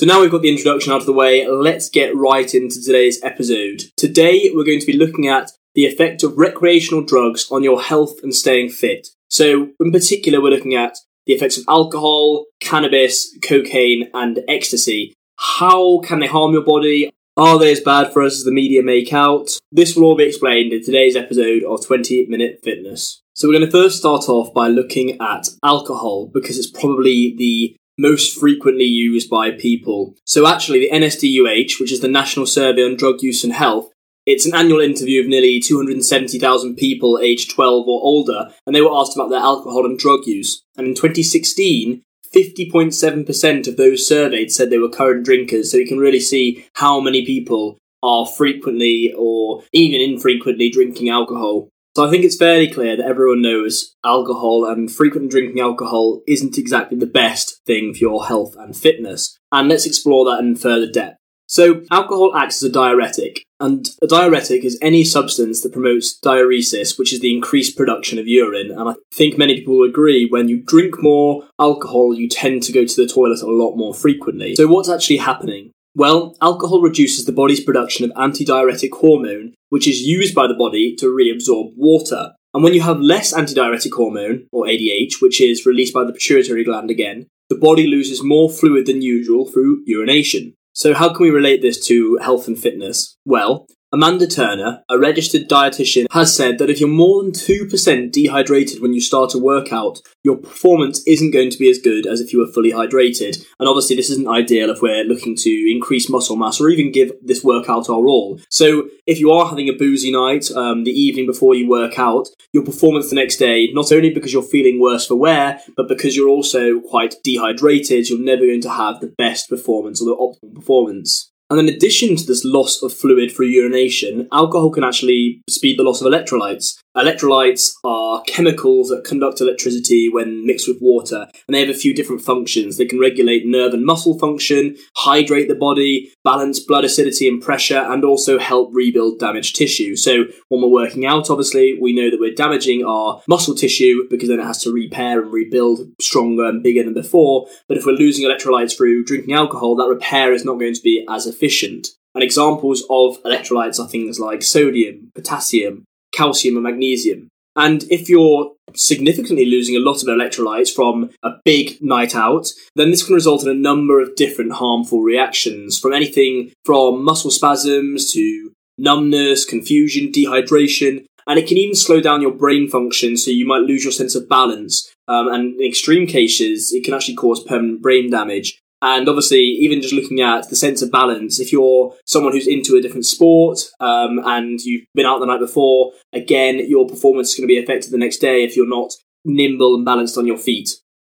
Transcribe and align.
So 0.00 0.06
now 0.06 0.22
we've 0.22 0.30
got 0.30 0.40
the 0.40 0.48
introduction 0.48 0.94
out 0.94 1.00
of 1.00 1.06
the 1.06 1.12
way, 1.12 1.46
let's 1.46 1.90
get 1.90 2.16
right 2.16 2.54
into 2.54 2.82
today's 2.82 3.22
episode. 3.22 3.82
Today 3.98 4.50
we're 4.50 4.64
going 4.64 4.80
to 4.80 4.86
be 4.86 4.96
looking 4.96 5.28
at 5.28 5.50
the 5.74 5.84
effect 5.84 6.22
of 6.22 6.38
recreational 6.38 7.04
drugs 7.04 7.46
on 7.50 7.62
your 7.62 7.82
health 7.82 8.14
and 8.22 8.34
staying 8.34 8.70
fit. 8.70 9.08
So 9.28 9.72
in 9.78 9.92
particular 9.92 10.40
we're 10.40 10.52
looking 10.56 10.74
at 10.74 10.96
the 11.26 11.34
effects 11.34 11.58
of 11.58 11.64
alcohol, 11.68 12.46
cannabis, 12.60 13.36
cocaine 13.42 14.08
and 14.14 14.38
ecstasy. 14.48 15.12
How 15.36 15.98
can 15.98 16.20
they 16.20 16.28
harm 16.28 16.54
your 16.54 16.64
body? 16.64 17.12
Are 17.36 17.58
they 17.58 17.70
as 17.70 17.80
bad 17.80 18.10
for 18.10 18.22
us 18.22 18.38
as 18.38 18.44
the 18.44 18.52
media 18.52 18.82
make 18.82 19.12
out? 19.12 19.50
This 19.70 19.94
will 19.94 20.04
all 20.04 20.16
be 20.16 20.24
explained 20.24 20.72
in 20.72 20.82
today's 20.82 21.14
episode 21.14 21.62
of 21.62 21.86
20 21.86 22.24
Minute 22.24 22.60
Fitness. 22.64 23.20
So 23.34 23.48
we're 23.48 23.58
going 23.58 23.66
to 23.66 23.70
first 23.70 23.98
start 23.98 24.30
off 24.30 24.54
by 24.54 24.68
looking 24.68 25.20
at 25.20 25.48
alcohol 25.62 26.30
because 26.32 26.58
it's 26.58 26.70
probably 26.70 27.34
the 27.36 27.76
most 28.00 28.38
frequently 28.38 28.84
used 28.84 29.28
by 29.28 29.50
people. 29.50 30.14
So 30.24 30.46
actually, 30.46 30.80
the 30.80 30.90
NSDUH, 30.90 31.78
which 31.78 31.92
is 31.92 32.00
the 32.00 32.08
National 32.08 32.46
Survey 32.46 32.82
on 32.82 32.96
Drug 32.96 33.22
Use 33.22 33.44
and 33.44 33.52
Health, 33.52 33.90
it's 34.26 34.46
an 34.46 34.54
annual 34.54 34.80
interview 34.80 35.20
of 35.20 35.28
nearly 35.28 35.60
270,000 35.60 36.76
people 36.76 37.18
aged 37.22 37.50
12 37.50 37.88
or 37.88 38.02
older, 38.02 38.50
and 38.66 38.74
they 38.74 38.80
were 38.80 38.94
asked 38.94 39.16
about 39.16 39.30
their 39.30 39.40
alcohol 39.40 39.84
and 39.84 39.98
drug 39.98 40.26
use. 40.26 40.62
And 40.76 40.86
in 40.86 40.94
2016, 40.94 42.02
50.7% 42.34 43.66
of 43.66 43.76
those 43.76 44.06
surveyed 44.06 44.52
said 44.52 44.70
they 44.70 44.78
were 44.78 44.88
current 44.88 45.24
drinkers, 45.24 45.72
so 45.72 45.78
you 45.78 45.86
can 45.86 45.98
really 45.98 46.20
see 46.20 46.66
how 46.74 47.00
many 47.00 47.24
people 47.24 47.78
are 48.02 48.26
frequently 48.26 49.12
or 49.16 49.62
even 49.72 50.00
infrequently 50.00 50.70
drinking 50.70 51.08
alcohol. 51.08 51.68
So 51.96 52.06
I 52.06 52.10
think 52.10 52.24
it's 52.24 52.36
fairly 52.36 52.68
clear 52.68 52.96
that 52.96 53.06
everyone 53.06 53.42
knows 53.42 53.96
alcohol 54.04 54.64
and 54.64 54.90
frequent 54.90 55.30
drinking 55.30 55.60
alcohol 55.60 56.22
isn't 56.26 56.56
exactly 56.56 56.96
the 56.96 57.06
best 57.06 57.60
thing 57.66 57.92
for 57.94 57.98
your 57.98 58.26
health 58.26 58.54
and 58.56 58.76
fitness. 58.76 59.36
And 59.50 59.68
let's 59.68 59.86
explore 59.86 60.24
that 60.26 60.38
in 60.38 60.54
further 60.54 60.90
depth. 60.90 61.16
So, 61.50 61.82
alcohol 61.90 62.36
acts 62.36 62.62
as 62.62 62.68
a 62.68 62.72
diuretic, 62.72 63.42
and 63.58 63.84
a 64.00 64.06
diuretic 64.06 64.64
is 64.64 64.78
any 64.80 65.02
substance 65.02 65.62
that 65.62 65.72
promotes 65.72 66.16
diuresis, 66.24 66.96
which 66.96 67.12
is 67.12 67.18
the 67.18 67.34
increased 67.34 67.76
production 67.76 68.20
of 68.20 68.28
urine. 68.28 68.70
And 68.70 68.88
I 68.88 68.94
think 69.12 69.36
many 69.36 69.56
people 69.56 69.80
will 69.80 69.88
agree 69.88 70.28
when 70.30 70.48
you 70.48 70.62
drink 70.64 71.02
more 71.02 71.48
alcohol, 71.58 72.14
you 72.14 72.28
tend 72.28 72.62
to 72.62 72.72
go 72.72 72.84
to 72.84 72.94
the 72.94 73.12
toilet 73.12 73.42
a 73.42 73.50
lot 73.50 73.74
more 73.74 73.92
frequently. 73.92 74.54
So, 74.54 74.68
what's 74.68 74.88
actually 74.88 75.16
happening? 75.16 75.72
Well, 75.94 76.36
alcohol 76.40 76.82
reduces 76.82 77.24
the 77.24 77.32
body's 77.32 77.62
production 77.62 78.04
of 78.04 78.16
antidiuretic 78.16 78.90
hormone, 78.92 79.54
which 79.70 79.88
is 79.88 80.02
used 80.02 80.34
by 80.34 80.46
the 80.46 80.54
body 80.54 80.94
to 80.96 81.06
reabsorb 81.06 81.72
water. 81.76 82.32
And 82.54 82.62
when 82.62 82.74
you 82.74 82.82
have 82.82 83.00
less 83.00 83.32
antidiuretic 83.32 83.92
hormone, 83.92 84.46
or 84.52 84.66
ADH, 84.66 85.20
which 85.20 85.40
is 85.40 85.66
released 85.66 85.94
by 85.94 86.04
the 86.04 86.12
pituitary 86.12 86.64
gland 86.64 86.90
again, 86.90 87.26
the 87.48 87.56
body 87.56 87.86
loses 87.86 88.22
more 88.22 88.48
fluid 88.48 88.86
than 88.86 89.02
usual 89.02 89.46
through 89.46 89.82
urination. 89.86 90.54
So, 90.72 90.94
how 90.94 91.12
can 91.12 91.24
we 91.24 91.30
relate 91.30 91.62
this 91.62 91.84
to 91.88 92.16
health 92.22 92.46
and 92.46 92.58
fitness? 92.58 93.16
Well, 93.24 93.66
Amanda 93.92 94.28
Turner, 94.28 94.84
a 94.88 95.00
registered 95.00 95.48
dietitian, 95.48 96.06
has 96.12 96.34
said 96.34 96.58
that 96.58 96.70
if 96.70 96.78
you're 96.78 96.88
more 96.88 97.24
than 97.24 97.32
2% 97.32 98.12
dehydrated 98.12 98.80
when 98.80 98.94
you 98.94 99.00
start 99.00 99.34
a 99.34 99.38
workout, 99.38 100.00
your 100.22 100.36
performance 100.36 101.02
isn't 101.08 101.32
going 101.32 101.50
to 101.50 101.58
be 101.58 101.68
as 101.68 101.78
good 101.78 102.06
as 102.06 102.20
if 102.20 102.32
you 102.32 102.38
were 102.38 102.52
fully 102.52 102.70
hydrated. 102.70 103.44
And 103.58 103.68
obviously, 103.68 103.96
this 103.96 104.08
isn't 104.10 104.28
ideal 104.28 104.70
if 104.70 104.80
we're 104.80 105.02
looking 105.02 105.34
to 105.38 105.72
increase 105.72 106.08
muscle 106.08 106.36
mass 106.36 106.60
or 106.60 106.68
even 106.68 106.92
give 106.92 107.10
this 107.20 107.42
workout 107.42 107.90
our 107.90 108.06
all. 108.06 108.38
So, 108.48 108.88
if 109.08 109.18
you 109.18 109.32
are 109.32 109.48
having 109.48 109.68
a 109.68 109.76
boozy 109.76 110.12
night 110.12 110.52
um, 110.52 110.84
the 110.84 110.92
evening 110.92 111.26
before 111.26 111.56
you 111.56 111.68
work 111.68 111.98
out, 111.98 112.28
your 112.52 112.64
performance 112.64 113.10
the 113.10 113.16
next 113.16 113.38
day, 113.38 113.70
not 113.72 113.90
only 113.90 114.10
because 114.10 114.32
you're 114.32 114.42
feeling 114.44 114.80
worse 114.80 115.08
for 115.08 115.16
wear, 115.16 115.60
but 115.76 115.88
because 115.88 116.16
you're 116.16 116.28
also 116.28 116.78
quite 116.78 117.16
dehydrated, 117.24 118.08
you're 118.08 118.20
never 118.20 118.46
going 118.46 118.62
to 118.62 118.70
have 118.70 119.00
the 119.00 119.12
best 119.18 119.48
performance 119.48 120.00
or 120.00 120.04
the 120.04 120.14
optimal 120.14 120.54
performance. 120.54 121.29
And 121.50 121.58
in 121.58 121.68
addition 121.68 122.14
to 122.14 122.24
this 122.24 122.44
loss 122.44 122.80
of 122.80 122.94
fluid 122.94 123.32
through 123.32 123.46
urination, 123.46 124.28
alcohol 124.32 124.70
can 124.70 124.84
actually 124.84 125.42
speed 125.50 125.78
the 125.78 125.82
loss 125.82 126.00
of 126.00 126.06
electrolytes. 126.06 126.78
Electrolytes 126.96 127.70
are 127.84 128.20
chemicals 128.26 128.88
that 128.88 129.04
conduct 129.04 129.40
electricity 129.40 130.08
when 130.08 130.44
mixed 130.44 130.66
with 130.66 130.78
water, 130.80 131.28
and 131.46 131.54
they 131.54 131.60
have 131.60 131.68
a 131.68 131.74
few 131.74 131.94
different 131.94 132.20
functions. 132.20 132.76
They 132.76 132.84
can 132.84 132.98
regulate 132.98 133.46
nerve 133.46 133.72
and 133.72 133.86
muscle 133.86 134.18
function, 134.18 134.76
hydrate 134.96 135.46
the 135.46 135.54
body, 135.54 136.12
balance 136.24 136.58
blood 136.58 136.84
acidity 136.84 137.28
and 137.28 137.40
pressure, 137.40 137.78
and 137.78 138.04
also 138.04 138.40
help 138.40 138.70
rebuild 138.72 139.20
damaged 139.20 139.54
tissue. 139.54 139.94
So, 139.94 140.24
when 140.48 140.62
we're 140.62 140.68
working 140.68 141.06
out, 141.06 141.30
obviously, 141.30 141.78
we 141.80 141.94
know 141.94 142.10
that 142.10 142.18
we're 142.18 142.34
damaging 142.34 142.84
our 142.84 143.22
muscle 143.28 143.54
tissue 143.54 144.08
because 144.10 144.28
then 144.28 144.40
it 144.40 144.46
has 144.46 144.60
to 144.64 144.72
repair 144.72 145.22
and 145.22 145.32
rebuild 145.32 145.80
stronger 146.00 146.46
and 146.46 146.60
bigger 146.60 146.82
than 146.82 146.94
before. 146.94 147.46
But 147.68 147.76
if 147.76 147.86
we're 147.86 147.92
losing 147.92 148.28
electrolytes 148.28 148.76
through 148.76 149.04
drinking 149.04 149.34
alcohol, 149.34 149.76
that 149.76 149.86
repair 149.86 150.32
is 150.32 150.44
not 150.44 150.58
going 150.58 150.74
to 150.74 150.82
be 150.82 151.06
as 151.08 151.28
efficient. 151.28 151.86
And 152.16 152.24
examples 152.24 152.82
of 152.90 153.22
electrolytes 153.22 153.78
are 153.78 153.86
things 153.86 154.18
like 154.18 154.42
sodium, 154.42 155.12
potassium, 155.14 155.84
calcium 156.20 156.56
and 156.56 156.64
magnesium. 156.64 157.28
And 157.56 157.84
if 157.90 158.08
you're 158.08 158.52
significantly 158.74 159.46
losing 159.46 159.74
a 159.74 159.80
lot 159.88 160.02
of 160.02 160.08
electrolytes 160.08 160.72
from 160.72 161.10
a 161.22 161.32
big 161.44 161.78
night 161.80 162.14
out, 162.14 162.46
then 162.76 162.90
this 162.90 163.02
can 163.04 163.14
result 163.14 163.42
in 163.42 163.48
a 163.48 163.54
number 163.54 164.00
of 164.00 164.14
different 164.16 164.52
harmful 164.52 165.00
reactions 165.00 165.78
from 165.78 165.92
anything 165.94 166.52
from 166.64 167.02
muscle 167.02 167.30
spasms 167.30 168.12
to 168.12 168.52
numbness, 168.78 169.44
confusion, 169.44 170.12
dehydration, 170.12 171.04
and 171.26 171.38
it 171.38 171.46
can 171.48 171.56
even 171.56 171.74
slow 171.74 172.00
down 172.00 172.22
your 172.22 172.34
brain 172.34 172.68
function 172.68 173.16
so 173.16 173.30
you 173.30 173.46
might 173.46 173.68
lose 173.70 173.84
your 173.84 173.92
sense 173.92 174.14
of 174.14 174.28
balance. 174.28 174.92
Um, 175.08 175.28
and 175.28 175.60
in 175.60 175.66
extreme 175.66 176.06
cases, 176.06 176.72
it 176.72 176.84
can 176.84 176.94
actually 176.94 177.16
cause 177.16 177.42
permanent 177.42 177.82
brain 177.82 178.10
damage. 178.10 178.58
And 178.82 179.08
obviously, 179.08 179.40
even 179.40 179.82
just 179.82 179.92
looking 179.92 180.20
at 180.20 180.48
the 180.48 180.56
sense 180.56 180.80
of 180.80 180.90
balance, 180.90 181.38
if 181.38 181.52
you're 181.52 181.94
someone 182.06 182.32
who's 182.32 182.46
into 182.46 182.76
a 182.76 182.80
different 182.80 183.04
sport 183.04 183.60
um, 183.78 184.20
and 184.24 184.58
you've 184.60 184.86
been 184.94 185.06
out 185.06 185.18
the 185.18 185.26
night 185.26 185.40
before, 185.40 185.92
again, 186.12 186.66
your 186.68 186.88
performance 186.88 187.30
is 187.30 187.36
going 187.36 187.46
to 187.46 187.54
be 187.54 187.62
affected 187.62 187.90
the 187.92 187.98
next 187.98 188.18
day 188.18 188.42
if 188.42 188.56
you're 188.56 188.68
not 188.68 188.92
nimble 189.24 189.74
and 189.74 189.84
balanced 189.84 190.16
on 190.16 190.26
your 190.26 190.38
feet. 190.38 190.70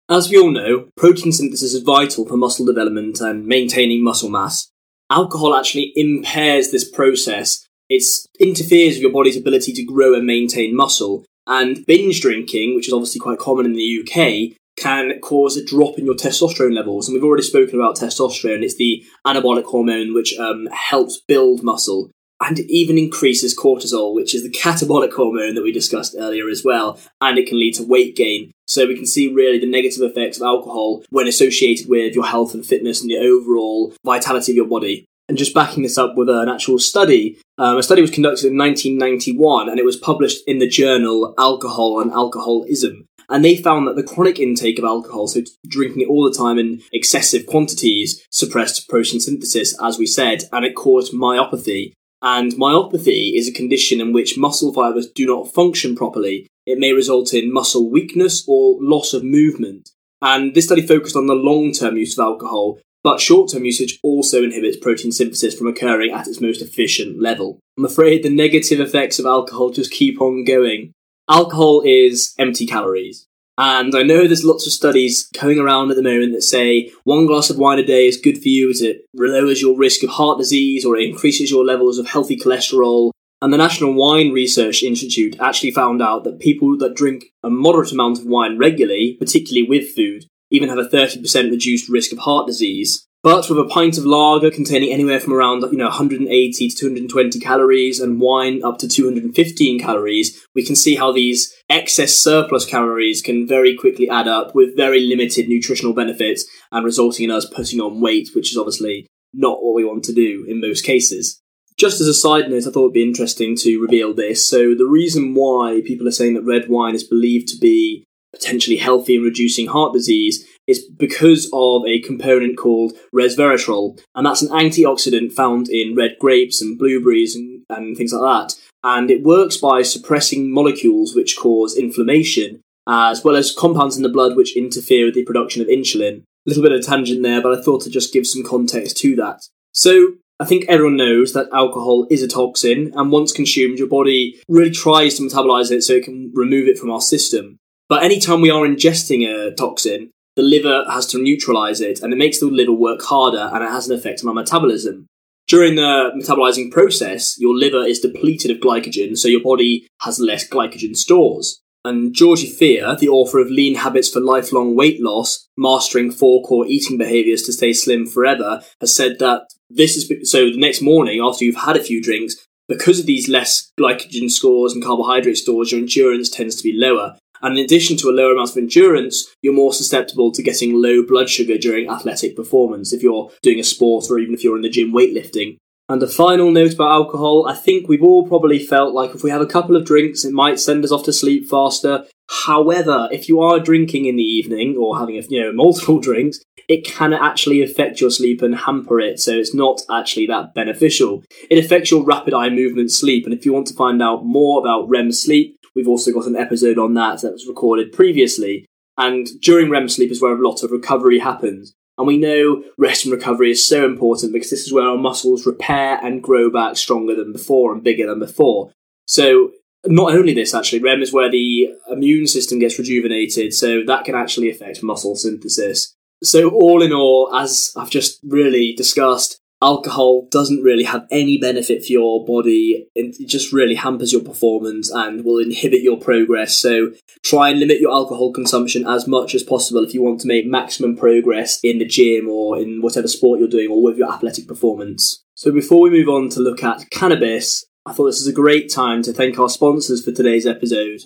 As 0.10 0.30
we 0.30 0.40
all 0.40 0.50
know, 0.50 0.88
protein 0.98 1.32
synthesis 1.32 1.74
is 1.74 1.84
vital 1.84 2.26
for 2.26 2.36
muscle 2.36 2.66
development 2.66 3.22
and 3.22 3.46
maintaining 3.46 4.04
muscle 4.04 4.30
mass. 4.30 4.72
Alcohol 5.12 5.56
actually 5.56 5.94
impairs 5.96 6.72
this 6.72 6.90
process. 6.90 7.68
It 7.90 8.04
interferes 8.40 8.96
with 8.96 9.04
your 9.04 9.12
body's 9.12 9.38
ability 9.38 9.74
to 9.74 9.84
grow 9.84 10.16
and 10.16 10.26
maintain 10.26 10.76
muscle. 10.76 11.26
And 11.46 11.86
binge 11.86 12.22
drinking, 12.22 12.76
which 12.76 12.88
is 12.88 12.94
obviously 12.94 13.20
quite 13.20 13.40
common 13.40 13.66
in 13.66 13.74
the 13.74 14.02
UK, 14.02 14.58
can 14.80 15.20
cause 15.22 15.58
a 15.58 15.66
drop 15.66 15.98
in 15.98 16.06
your 16.06 16.16
testosterone 16.16 16.74
levels. 16.74 17.08
And 17.08 17.14
we've 17.14 17.24
already 17.24 17.44
spoken 17.44 17.76
about 17.76 17.98
testosterone. 17.98 18.64
It's 18.64 18.76
the 18.76 19.04
anabolic 19.26 19.66
hormone 19.66 20.14
which 20.14 20.38
um, 20.38 20.68
helps 20.72 21.22
build 21.28 21.64
muscle. 21.64 22.12
And 22.42 22.58
it 22.58 22.72
even 22.72 22.98
increases 22.98 23.58
cortisol, 23.58 24.16
which 24.16 24.34
is 24.34 24.44
the 24.44 24.50
catabolic 24.50 25.14
hormone 25.14 25.56
that 25.56 25.64
we 25.64 25.74
discussed 25.74 26.16
earlier 26.18 26.48
as 26.48 26.64
well. 26.64 26.98
And 27.20 27.38
it 27.38 27.48
can 27.48 27.60
lead 27.60 27.76
to 27.76 27.84
weight 27.84 28.16
gain. 28.16 28.52
So 28.66 28.88
we 28.88 28.96
can 28.96 29.06
see 29.06 29.34
really 29.34 29.60
the 29.60 29.70
negative 29.70 30.02
effects 30.04 30.38
of 30.38 30.44
alcohol 30.44 31.04
when 31.10 31.28
associated 31.28 31.90
with 31.90 32.16
your 32.16 32.26
health 32.26 32.54
and 32.54 32.66
fitness 32.66 33.02
and 33.02 33.10
the 33.10 33.18
overall 33.18 33.94
vitality 34.06 34.54
of 34.54 34.56
your 34.56 34.68
body. 34.68 35.06
And 35.28 35.38
just 35.38 35.54
backing 35.54 35.84
this 35.84 35.98
up 35.98 36.16
with 36.16 36.30
an 36.30 36.50
actual 36.50 36.80
study, 36.80 37.40
um, 37.58 37.78
a 37.78 37.84
study 37.84 38.02
was 38.02 38.10
conducted 38.10 38.48
in 38.48 38.58
1991 38.58 39.70
and 39.70 39.78
it 39.78 39.86
was 39.86 39.98
published 39.98 40.42
in 40.48 40.58
the 40.60 40.68
journal 40.68 41.36
Alcohol 41.38 42.00
and 42.00 42.12
Alcoholism. 42.12 43.06
And 43.30 43.46
they 43.46 43.56
found 43.56 43.88
that 43.88 43.96
the 43.96 44.04
chronic 44.04 44.40
intake 44.40 44.80
of 44.80 44.86
alcohol, 44.86 45.28
so 45.28 45.42
drinking 45.68 46.02
it 46.02 46.08
all 46.08 46.24
the 46.24 46.36
time 46.36 46.58
in 46.58 46.82
excessive 46.92 47.46
quantities, 47.46 48.26
suppressed 48.32 48.90
protein 48.90 49.20
synthesis, 49.20 49.76
as 49.82 50.00
we 50.00 50.08
said, 50.08 50.44
and 50.52 50.66
it 50.66 50.76
caused 50.76 51.14
myopathy. 51.14 51.94
And 52.22 52.54
myopathy 52.54 53.38
is 53.38 53.48
a 53.48 53.54
condition 53.54 54.02
in 54.02 54.12
which 54.12 54.38
muscle 54.38 54.74
fibers 54.74 55.10
do 55.10 55.26
not 55.26 55.54
function 55.54 55.96
properly. 55.96 56.48
It 56.66 56.80
may 56.80 56.92
result 56.92 57.34
in 57.34 57.54
muscle 57.54 57.90
weakness 57.90 58.44
or 58.48 58.78
loss 58.82 59.14
of 59.14 59.24
movement. 59.24 59.92
And 60.22 60.54
this 60.54 60.66
study 60.66 60.86
focused 60.86 61.16
on 61.16 61.28
the 61.28 61.36
long 61.36 61.72
term 61.72 61.98
use 61.98 62.18
of 62.18 62.24
alcohol, 62.24 62.80
but 63.04 63.22
short 63.22 63.52
term 63.52 63.64
usage 63.64 64.00
also 64.04 64.44
inhibits 64.44 64.78
protein 64.78 65.12
synthesis 65.12 65.58
from 65.58 65.68
occurring 65.68 66.12
at 66.12 66.28
its 66.28 66.42
most 66.42 66.62
efficient 66.62 67.22
level. 67.22 67.60
I'm 67.78 67.86
afraid 67.86 68.24
the 68.24 68.30
negative 68.30 68.82
effects 68.82 69.20
of 69.20 69.26
alcohol 69.26 69.70
just 69.70 69.92
keep 69.92 70.20
on 70.20 70.44
going. 70.44 70.92
Alcohol 71.30 71.84
is 71.86 72.34
empty 72.40 72.66
calories. 72.66 73.28
And 73.60 73.94
I 73.94 74.04
know 74.04 74.26
there's 74.26 74.46
lots 74.46 74.66
of 74.66 74.72
studies 74.72 75.30
going 75.38 75.60
around 75.60 75.92
at 75.92 75.98
the 75.98 76.02
moment 76.02 76.32
that 76.32 76.44
say 76.44 76.94
one 77.04 77.28
glass 77.28 77.50
of 77.50 77.58
wine 77.58 77.78
a 77.78 77.86
day 77.86 78.08
is 78.08 78.16
good 78.16 78.42
for 78.42 78.48
you 78.48 78.70
as 78.70 78.82
it 78.82 79.02
lowers 79.14 79.62
your 79.62 79.78
risk 79.78 80.02
of 80.02 80.12
heart 80.12 80.38
disease 80.38 80.86
or 80.86 80.96
it 80.96 81.08
increases 81.08 81.52
your 81.52 81.66
levels 81.66 81.98
of 81.98 82.08
healthy 82.08 82.38
cholesterol. 82.38 83.12
And 83.42 83.52
the 83.52 83.58
National 83.58 83.94
Wine 83.94 84.32
Research 84.32 84.82
Institute 84.82 85.36
actually 85.42 85.72
found 85.72 86.02
out 86.02 86.24
that 86.24 86.40
people 86.40 86.78
that 86.78 86.96
drink 86.96 87.26
a 87.44 87.50
moderate 87.50 87.92
amount 87.92 88.20
of 88.20 88.26
wine 88.26 88.58
regularly, 88.58 89.18
particularly 89.20 89.68
with 89.68 89.94
food, 89.94 90.26
even 90.52 90.70
have 90.70 90.78
a 90.78 90.88
30% 90.88 91.52
reduced 91.52 91.90
risk 91.90 92.14
of 92.14 92.20
heart 92.20 92.48
disease. 92.48 93.06
But 93.22 93.50
with 93.50 93.60
a 93.60 93.66
pint 93.66 93.98
of 93.98 94.06
lager 94.06 94.50
containing 94.50 94.94
anywhere 94.94 95.20
from 95.20 95.34
around 95.34 95.62
you 95.72 95.78
know 95.78 95.90
180 95.90 96.70
to 96.70 96.76
220 96.76 97.40
calories 97.40 98.00
and 98.00 98.22
wine 98.22 98.64
up 98.64 98.78
to 98.80 98.88
215 98.88 99.80
calories, 99.80 100.46
we 100.56 100.64
can 100.66 100.76
see 100.76 100.96
how 100.96 101.12
these 101.12 101.54
excess 101.70 102.16
surplus 102.16 102.66
calories 102.66 103.22
can 103.22 103.46
very 103.46 103.76
quickly 103.76 104.10
add 104.10 104.28
up 104.30 104.56
with 104.56 104.78
very 104.78 105.02
limited 105.02 105.50
nutritional 105.50 105.94
benefits 105.94 106.46
and 106.72 106.86
resulting 106.86 107.26
in 107.26 107.32
us 107.32 107.46
putting 107.46 107.82
on 107.82 108.00
weight, 108.00 108.30
which 108.34 108.52
is 108.52 108.58
obviously 108.58 109.06
not 109.34 109.62
what 109.62 109.76
we 109.76 109.84
want 109.84 110.04
to 110.06 110.14
do 110.14 110.46
in 110.48 110.62
most 110.62 110.86
cases. 110.86 111.42
Just 111.78 112.00
as 112.02 112.08
a 112.08 112.14
side 112.14 112.50
note, 112.50 112.68
I 112.68 112.72
thought 112.72 112.86
it'd 112.86 112.94
be 112.94 113.04
interesting 113.04 113.56
to 113.58 113.82
reveal 113.82 114.14
this. 114.14 114.48
So 114.48 114.76
the 114.76 114.88
reason 114.90 115.34
why 115.34 115.82
people 115.86 116.08
are 116.08 116.12
saying 116.12 116.34
that 116.36 116.44
red 116.44 116.70
wine 116.70 116.96
is 116.96 117.04
believed 117.04 117.50
to 117.50 117.58
be 117.58 118.04
potentially 118.34 118.78
healthy 118.78 119.16
in 119.16 119.24
reducing 119.24 119.68
heart 119.68 119.94
disease 119.94 120.46
is 120.70 120.86
because 120.86 121.50
of 121.52 121.86
a 121.88 122.00
component 122.02 122.58
called 122.58 122.94
resveratrol, 123.14 124.00
and 124.16 124.26
that's 124.26 124.42
an 124.42 124.50
antioxidant 124.50 125.34
found 125.34 125.68
in 125.70 125.96
red 125.96 126.16
grapes 126.20 126.62
and 126.62 126.78
blueberries 126.78 127.36
and, 127.36 127.64
and 127.70 127.98
things 127.98 128.14
like 128.14 128.22
that. 128.22 128.56
And 128.84 129.12
it 129.12 129.24
works 129.24 129.58
by 129.58 129.82
suppressing 129.82 130.52
molecules 130.52 131.16
which 131.16 131.38
cause 131.38 131.76
inflammation, 131.78 132.62
as 132.88 133.24
well 133.24 133.36
as 133.36 133.56
compounds 133.56 133.98
in 133.98 134.04
the 134.04 134.10
blood 134.10 134.36
which 134.36 134.56
interfere 134.56 135.06
with 135.06 135.16
the 135.16 135.26
production 135.26 135.62
of 135.62 135.68
insulin. 135.68 136.22
A 136.22 136.50
little 136.50 136.64
bit 136.64 136.72
of 136.72 136.86
tangent 136.86 137.24
there, 137.24 137.42
but 137.42 137.58
I 137.58 137.62
thought 137.62 137.82
to 137.82 137.90
just 137.90 138.14
give 138.14 138.26
some 138.26 138.44
context 138.44 138.98
to 138.98 139.16
that. 139.18 139.48
So, 139.74 140.14
I 140.42 140.46
think 140.46 140.66
everyone 140.70 140.96
knows 140.96 141.34
that 141.34 141.50
alcohol 141.52 142.08
is 142.10 142.24
a 142.24 142.28
toxin, 142.28 142.94
and 142.96 143.12
once 143.12 143.34
consumed, 143.34 143.78
your 143.78 143.90
body 143.90 144.40
really 144.48 144.72
tries 144.72 145.16
to 145.16 145.24
metabolize 145.24 145.70
it 145.70 145.84
so 145.84 145.94
it 145.94 146.06
can 146.06 146.32
remove 146.34 146.70
it 146.70 146.78
from 146.78 146.92
our 146.92 147.02
system. 147.02 147.58
But 147.90 148.04
anytime 148.04 148.40
we 148.40 148.50
are 148.50 148.66
ingesting 148.66 149.28
a 149.28 149.54
toxin, 149.54 150.12
the 150.40 150.46
liver 150.46 150.86
has 150.90 151.06
to 151.06 151.22
neutralize 151.22 151.82
it 151.82 152.02
and 152.02 152.14
it 152.14 152.16
makes 152.16 152.40
the 152.40 152.46
liver 152.46 152.72
work 152.72 153.02
harder 153.02 153.50
and 153.54 153.62
it 153.62 153.70
has 153.70 153.90
an 153.90 153.98
effect 153.98 154.24
on 154.24 154.30
our 154.30 154.34
metabolism. 154.34 155.06
During 155.50 155.76
the 155.76 156.12
metabolizing 156.16 156.72
process, 156.72 157.36
your 157.38 157.54
liver 157.54 157.84
is 157.84 158.00
depleted 158.00 158.50
of 158.50 158.60
glycogen, 158.60 159.18
so 159.18 159.28
your 159.28 159.44
body 159.44 159.86
has 160.02 160.18
less 160.18 160.48
glycogen 160.48 160.96
stores. 160.96 161.60
And 161.84 162.14
Georgie 162.14 162.48
Fear, 162.48 162.96
the 162.96 163.10
author 163.10 163.40
of 163.40 163.50
Lean 163.50 163.76
Habits 163.76 164.08
for 164.08 164.22
Lifelong 164.22 164.78
Weight 164.78 165.02
Loss, 165.02 165.46
Mastering 165.58 166.10
Four 166.10 166.44
Core 166.44 166.66
Eating 166.68 166.98
Behaviors 166.98 167.42
to 167.44 167.52
Stay 167.52 167.74
Slim 167.74 168.06
Forever, 168.06 168.62
has 168.80 168.96
said 168.96 169.20
that 169.20 169.42
this 169.70 169.98
is 169.98 170.32
so 170.32 170.46
the 170.46 170.58
next 170.58 170.82
morning 170.82 171.20
after 171.22 171.44
you've 171.44 171.66
had 171.66 171.76
a 171.76 171.84
few 171.84 172.02
drinks, 172.02 172.36
because 172.70 172.98
of 172.98 173.08
these 173.08 173.28
less 173.28 173.74
glycogen 173.78 174.32
scores 174.32 174.72
and 174.72 174.82
carbohydrate 174.82 175.38
stores, 175.38 175.74
your 175.74 175.82
endurance 175.82 176.30
tends 176.30 176.56
to 176.56 176.64
be 176.64 176.72
lower. 176.74 177.18
And 177.42 177.58
in 177.58 177.64
addition 177.64 177.98
to 177.98 178.10
a 178.10 178.12
lower 178.12 178.34
amount 178.34 178.52
of 178.52 178.58
endurance, 178.58 179.28
you're 179.42 179.54
more 179.54 179.74
susceptible 179.74 180.32
to 180.32 180.44
getting 180.44 180.82
low 180.82 181.04
blood 181.06 181.30
sugar 181.30 181.58
during 181.58 181.90
athletic 181.90 182.36
performance 182.36 182.94
if 182.94 183.04
you're 183.04 183.32
doing 183.42 183.60
a 183.60 183.64
sport 183.64 184.06
or 184.10 184.20
even 184.20 184.34
if 184.34 184.44
you're 184.44 184.56
in 184.56 184.64
the 184.64 184.70
gym 184.70 184.92
weightlifting. 184.92 185.58
And 185.90 186.04
a 186.04 186.08
final 186.08 186.52
note 186.52 186.76
about 186.76 186.92
alcohol 186.92 187.48
I 187.50 187.56
think 187.56 187.88
we've 187.88 188.04
all 188.04 188.28
probably 188.28 188.60
felt 188.60 188.94
like 188.94 189.16
if 189.16 189.24
we 189.24 189.32
have 189.32 189.42
a 189.42 189.48
couple 189.48 189.76
of 189.76 189.86
drinks, 189.86 190.24
it 190.24 190.32
might 190.32 190.60
send 190.60 190.84
us 190.84 190.92
off 190.92 191.04
to 191.06 191.14
sleep 191.14 191.50
faster. 191.50 192.06
However, 192.46 193.10
if 193.12 193.28
you 193.28 193.42
are 193.42 193.60
drinking 193.60 194.06
in 194.06 194.16
the 194.16 194.24
evening 194.24 194.78
or 194.80 195.00
having 195.00 195.18
a, 195.18 195.22
you 195.28 195.42
know 195.42 195.52
multiple 195.54 196.00
drinks, 196.00 196.40
it 196.68 196.86
can 196.86 197.12
actually 197.12 197.64
affect 197.64 198.00
your 198.00 198.12
sleep 198.12 198.44
and 198.44 198.54
hamper 198.56 199.00
it, 199.00 199.20
so 199.20 199.32
it's 199.32 199.56
not 199.56 199.82
actually 199.90 200.28
that 200.28 200.54
beneficial. 200.54 201.24
It 201.50 201.58
affects 201.58 201.90
your 201.90 202.04
rapid 202.04 202.36
eye 202.36 202.50
movement 202.50 202.92
sleep, 202.92 203.26
and 203.26 203.34
if 203.34 203.44
you 203.44 203.52
want 203.52 203.66
to 203.68 203.74
find 203.74 204.04
out 204.04 204.24
more 204.24 204.60
about 204.60 204.88
REM 204.88 205.12
sleep, 205.12 205.58
We've 205.80 205.88
also 205.88 206.12
got 206.12 206.28
an 206.28 206.36
episode 206.36 206.78
on 206.78 206.94
that 206.96 207.22
that 207.22 207.32
was 207.32 207.48
recorded 207.48 207.94
previously. 207.94 208.66
And 208.98 209.30
during 209.42 209.70
REM 209.70 209.88
sleep 209.88 210.12
is 210.12 210.22
where 210.22 210.36
a 210.36 210.46
lot 210.46 210.62
of 210.62 210.72
recovery 210.72 211.20
happens. 211.20 211.74
And 211.98 212.06
we 212.06 212.18
know 212.18 212.66
rest 212.78 213.06
and 213.06 213.14
recovery 213.14 213.52
is 213.52 213.66
so 213.66 213.86
important 213.86 214.34
because 214.34 214.50
this 214.50 214.66
is 214.66 214.74
where 214.74 214.90
our 214.90 214.98
muscles 214.98 215.46
repair 215.46 215.98
and 216.04 216.22
grow 216.22 216.52
back 216.52 216.76
stronger 216.76 217.16
than 217.16 217.32
before 217.32 217.74
and 217.74 217.82
bigger 217.82 218.06
than 218.08 218.20
before. 218.20 218.74
So, 219.06 219.52
not 219.86 220.14
only 220.14 220.34
this, 220.34 220.54
actually, 220.54 220.80
REM 220.80 221.02
is 221.02 221.14
where 221.14 221.32
the 221.32 221.70
immune 221.90 222.28
system 222.28 222.60
gets 222.60 222.78
rejuvenated, 222.78 223.54
so 223.54 223.84
that 223.88 224.04
can 224.04 224.16
actually 224.16 224.50
affect 224.50 224.84
muscle 224.84 225.16
synthesis. 225.16 225.94
So, 226.22 226.50
all 226.50 226.82
in 226.82 226.92
all, 226.92 227.34
as 227.34 227.72
I've 227.78 227.90
just 227.90 228.20
really 228.22 228.74
discussed, 228.74 229.40
alcohol 229.62 230.28
doesn't 230.32 230.64
really 230.64 230.84
have 230.84 231.08
any 231.12 231.38
benefit 231.38 231.86
for 231.86 231.92
your 231.92 232.26
body. 232.26 232.88
It 232.96 233.28
just 233.28 233.52
really 233.52 233.76
hampers 233.76 234.14
your 234.14 234.24
performance 234.24 234.90
and 234.90 235.24
will 235.26 235.40
inhibit 235.40 235.82
your 235.82 235.98
progress. 235.98 236.58
So 236.58 236.94
try 237.24 237.50
and 237.50 237.60
limit 237.60 237.80
your 237.80 237.92
alcohol 237.92 238.32
consumption 238.32 238.88
as 238.88 239.08
much 239.08 239.36
as 239.36 239.44
possible 239.44 239.84
if 239.84 239.94
you 239.94 240.02
want 240.02 240.22
to 240.22 240.28
make 240.28 240.46
maximum 240.46 240.96
progress 240.96 241.60
in 241.64 241.80
the 241.80 241.86
gym 241.86 242.30
or 242.30 242.58
in 242.58 242.82
whatever 242.82 243.08
sport 243.08 243.40
you're 243.40 243.50
doing 243.50 243.70
or 243.70 243.84
with 243.84 243.98
your 243.98 244.12
athletic 244.12 244.48
performance. 244.48 245.24
So 245.36 245.52
before 245.52 245.82
we 245.82 245.90
move 245.90 246.10
on 246.10 246.30
to 246.30 246.40
look 246.40 246.64
at 246.64 246.90
cannabis, 246.90 247.66
I 247.86 247.94
thought 247.94 248.08
this 248.08 248.22
is 248.22 248.28
a 248.28 248.34
great 248.34 248.72
time 248.72 249.02
to 249.04 249.14
thank 249.14 249.40
our 249.40 249.50
sponsors 249.50 250.04
for 250.04 250.12
today's 250.12 250.46
episode. 250.46 251.02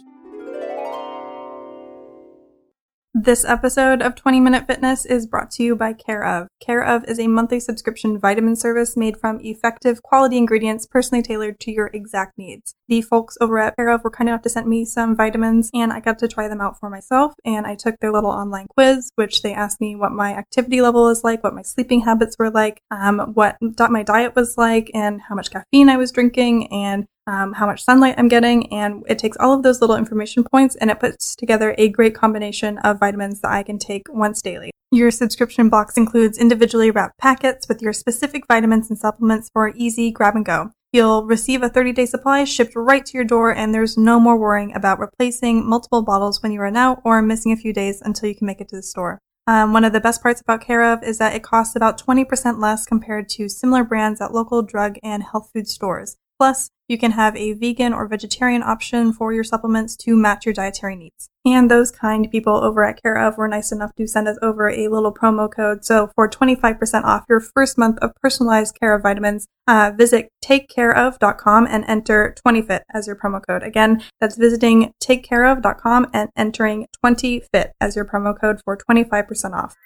This 3.15 3.45
episode 3.45 4.01
of 4.01 4.15
20 4.15 4.39
Minute 4.39 4.65
Fitness 4.65 5.05
is 5.05 5.27
brought 5.27 5.51
to 5.51 5.63
you 5.63 5.75
by 5.75 5.93
Care 5.93 6.25
of. 6.25 6.47
Care 6.59 6.83
of 6.83 7.03
is 7.05 7.19
a 7.19 7.27
monthly 7.27 7.59
subscription 7.59 8.17
vitamin 8.17 8.55
service 8.55 8.97
made 8.97 9.17
from 9.17 9.39
effective 9.41 10.01
quality 10.01 10.35
ingredients 10.35 10.87
personally 10.87 11.21
tailored 11.21 11.59
to 11.59 11.71
your 11.71 11.91
exact 11.93 12.39
needs. 12.39 12.73
The 12.87 13.03
folks 13.03 13.37
over 13.39 13.59
at 13.59 13.75
Care 13.75 13.89
of 13.89 14.03
were 14.03 14.09
kind 14.09 14.29
enough 14.29 14.41
to 14.41 14.49
send 14.49 14.65
me 14.65 14.83
some 14.83 15.15
vitamins 15.15 15.69
and 15.75 15.93
I 15.93 15.99
got 15.99 16.17
to 16.19 16.27
try 16.27 16.47
them 16.47 16.59
out 16.59 16.79
for 16.79 16.89
myself 16.89 17.35
and 17.45 17.67
I 17.67 17.75
took 17.75 17.99
their 17.99 18.11
little 18.11 18.31
online 18.31 18.65
quiz 18.75 19.11
which 19.13 19.43
they 19.43 19.53
asked 19.53 19.79
me 19.79 19.95
what 19.95 20.11
my 20.11 20.33
activity 20.33 20.81
level 20.81 21.07
is 21.09 21.23
like, 21.23 21.43
what 21.43 21.53
my 21.53 21.61
sleeping 21.61 22.01
habits 22.01 22.35
were 22.39 22.49
like, 22.49 22.81
um, 22.89 23.19
what 23.35 23.57
my 23.61 24.01
diet 24.01 24.35
was 24.35 24.57
like 24.57 24.89
and 24.95 25.21
how 25.21 25.35
much 25.35 25.51
caffeine 25.51 25.87
I 25.87 25.97
was 25.97 26.11
drinking 26.11 26.73
and 26.73 27.05
um, 27.27 27.53
how 27.53 27.65
much 27.65 27.83
sunlight 27.83 28.15
I'm 28.17 28.27
getting, 28.27 28.71
and 28.71 29.03
it 29.07 29.19
takes 29.19 29.37
all 29.37 29.53
of 29.53 29.63
those 29.63 29.81
little 29.81 29.95
information 29.95 30.43
points 30.43 30.75
and 30.75 30.89
it 30.89 30.99
puts 30.99 31.35
together 31.35 31.75
a 31.77 31.89
great 31.89 32.15
combination 32.15 32.77
of 32.79 32.99
vitamins 32.99 33.41
that 33.41 33.51
I 33.51 33.63
can 33.63 33.79
take 33.79 34.03
once 34.09 34.41
daily. 34.41 34.71
Your 34.91 35.09
subscription 35.09 35.69
box 35.69 35.97
includes 35.97 36.37
individually 36.37 36.91
wrapped 36.91 37.17
packets 37.17 37.67
with 37.67 37.81
your 37.81 37.93
specific 37.93 38.43
vitamins 38.47 38.89
and 38.89 38.99
supplements 38.99 39.49
for 39.51 39.73
easy 39.75 40.11
grab 40.11 40.35
and 40.35 40.45
go. 40.45 40.71
You'll 40.91 41.25
receive 41.25 41.63
a 41.63 41.69
30 41.69 41.93
day 41.93 42.05
supply 42.05 42.43
shipped 42.43 42.75
right 42.75 43.03
to 43.03 43.17
your 43.17 43.25
door, 43.25 43.55
and 43.55 43.73
there's 43.73 43.97
no 43.97 44.19
more 44.19 44.37
worrying 44.37 44.75
about 44.75 44.99
replacing 44.99 45.67
multiple 45.67 46.03
bottles 46.03 46.43
when 46.43 46.51
you 46.51 46.61
run 46.61 46.77
out 46.77 47.01
or 47.03 47.21
missing 47.23 47.51
a 47.51 47.57
few 47.57 47.73
days 47.73 48.01
until 48.01 48.29
you 48.29 48.35
can 48.35 48.45
make 48.45 48.61
it 48.61 48.69
to 48.69 48.75
the 48.75 48.83
store. 48.83 49.17
Um, 49.47 49.73
one 49.73 49.83
of 49.83 49.91
the 49.91 49.99
best 49.99 50.21
parts 50.21 50.39
about 50.39 50.61
Care 50.61 50.83
of 50.83 51.03
is 51.03 51.17
that 51.17 51.35
it 51.35 51.43
costs 51.43 51.75
about 51.75 51.99
20% 51.99 52.59
less 52.59 52.85
compared 52.85 53.27
to 53.29 53.49
similar 53.49 53.83
brands 53.83 54.21
at 54.21 54.33
local 54.33 54.61
drug 54.61 54.97
and 55.01 55.23
health 55.23 55.49
food 55.51 55.67
stores. 55.67 56.15
Plus, 56.43 56.69
you 56.89 56.97
can 56.97 57.11
have 57.11 57.37
a 57.37 57.53
vegan 57.53 57.93
or 57.93 58.05
vegetarian 58.05 58.61
option 58.61 59.13
for 59.13 59.31
your 59.31 59.45
supplements 59.45 59.95
to 59.95 60.13
match 60.13 60.45
your 60.45 60.51
dietary 60.51 60.97
needs. 60.97 61.29
And 61.45 61.71
those 61.71 61.89
kind 61.89 62.29
people 62.29 62.57
over 62.57 62.83
at 62.83 63.01
Care 63.01 63.15
of 63.15 63.37
were 63.37 63.47
nice 63.47 63.71
enough 63.71 63.95
to 63.95 64.05
send 64.05 64.27
us 64.27 64.37
over 64.41 64.69
a 64.69 64.89
little 64.89 65.13
promo 65.13 65.49
code. 65.49 65.85
So 65.85 66.11
for 66.15 66.29
25% 66.29 67.05
off 67.05 67.23
your 67.29 67.39
first 67.39 67.77
month 67.77 67.97
of 67.99 68.11
personalized 68.21 68.77
Care 68.77 68.93
of 68.93 69.03
vitamins, 69.03 69.47
uh, 69.69 69.93
visit 69.95 70.27
takecareof.com 70.43 71.65
and 71.69 71.85
enter 71.87 72.35
20fit 72.45 72.81
as 72.93 73.07
your 73.07 73.15
promo 73.15 73.41
code. 73.47 73.63
Again, 73.63 74.03
that's 74.19 74.35
visiting 74.35 74.91
takecareof.com 75.01 76.07
and 76.11 76.29
entering 76.35 76.87
20fit 77.05 77.71
as 77.79 77.95
your 77.95 78.03
promo 78.03 78.37
code 78.37 78.59
for 78.65 78.77
25% 78.77 79.53
off. 79.53 79.77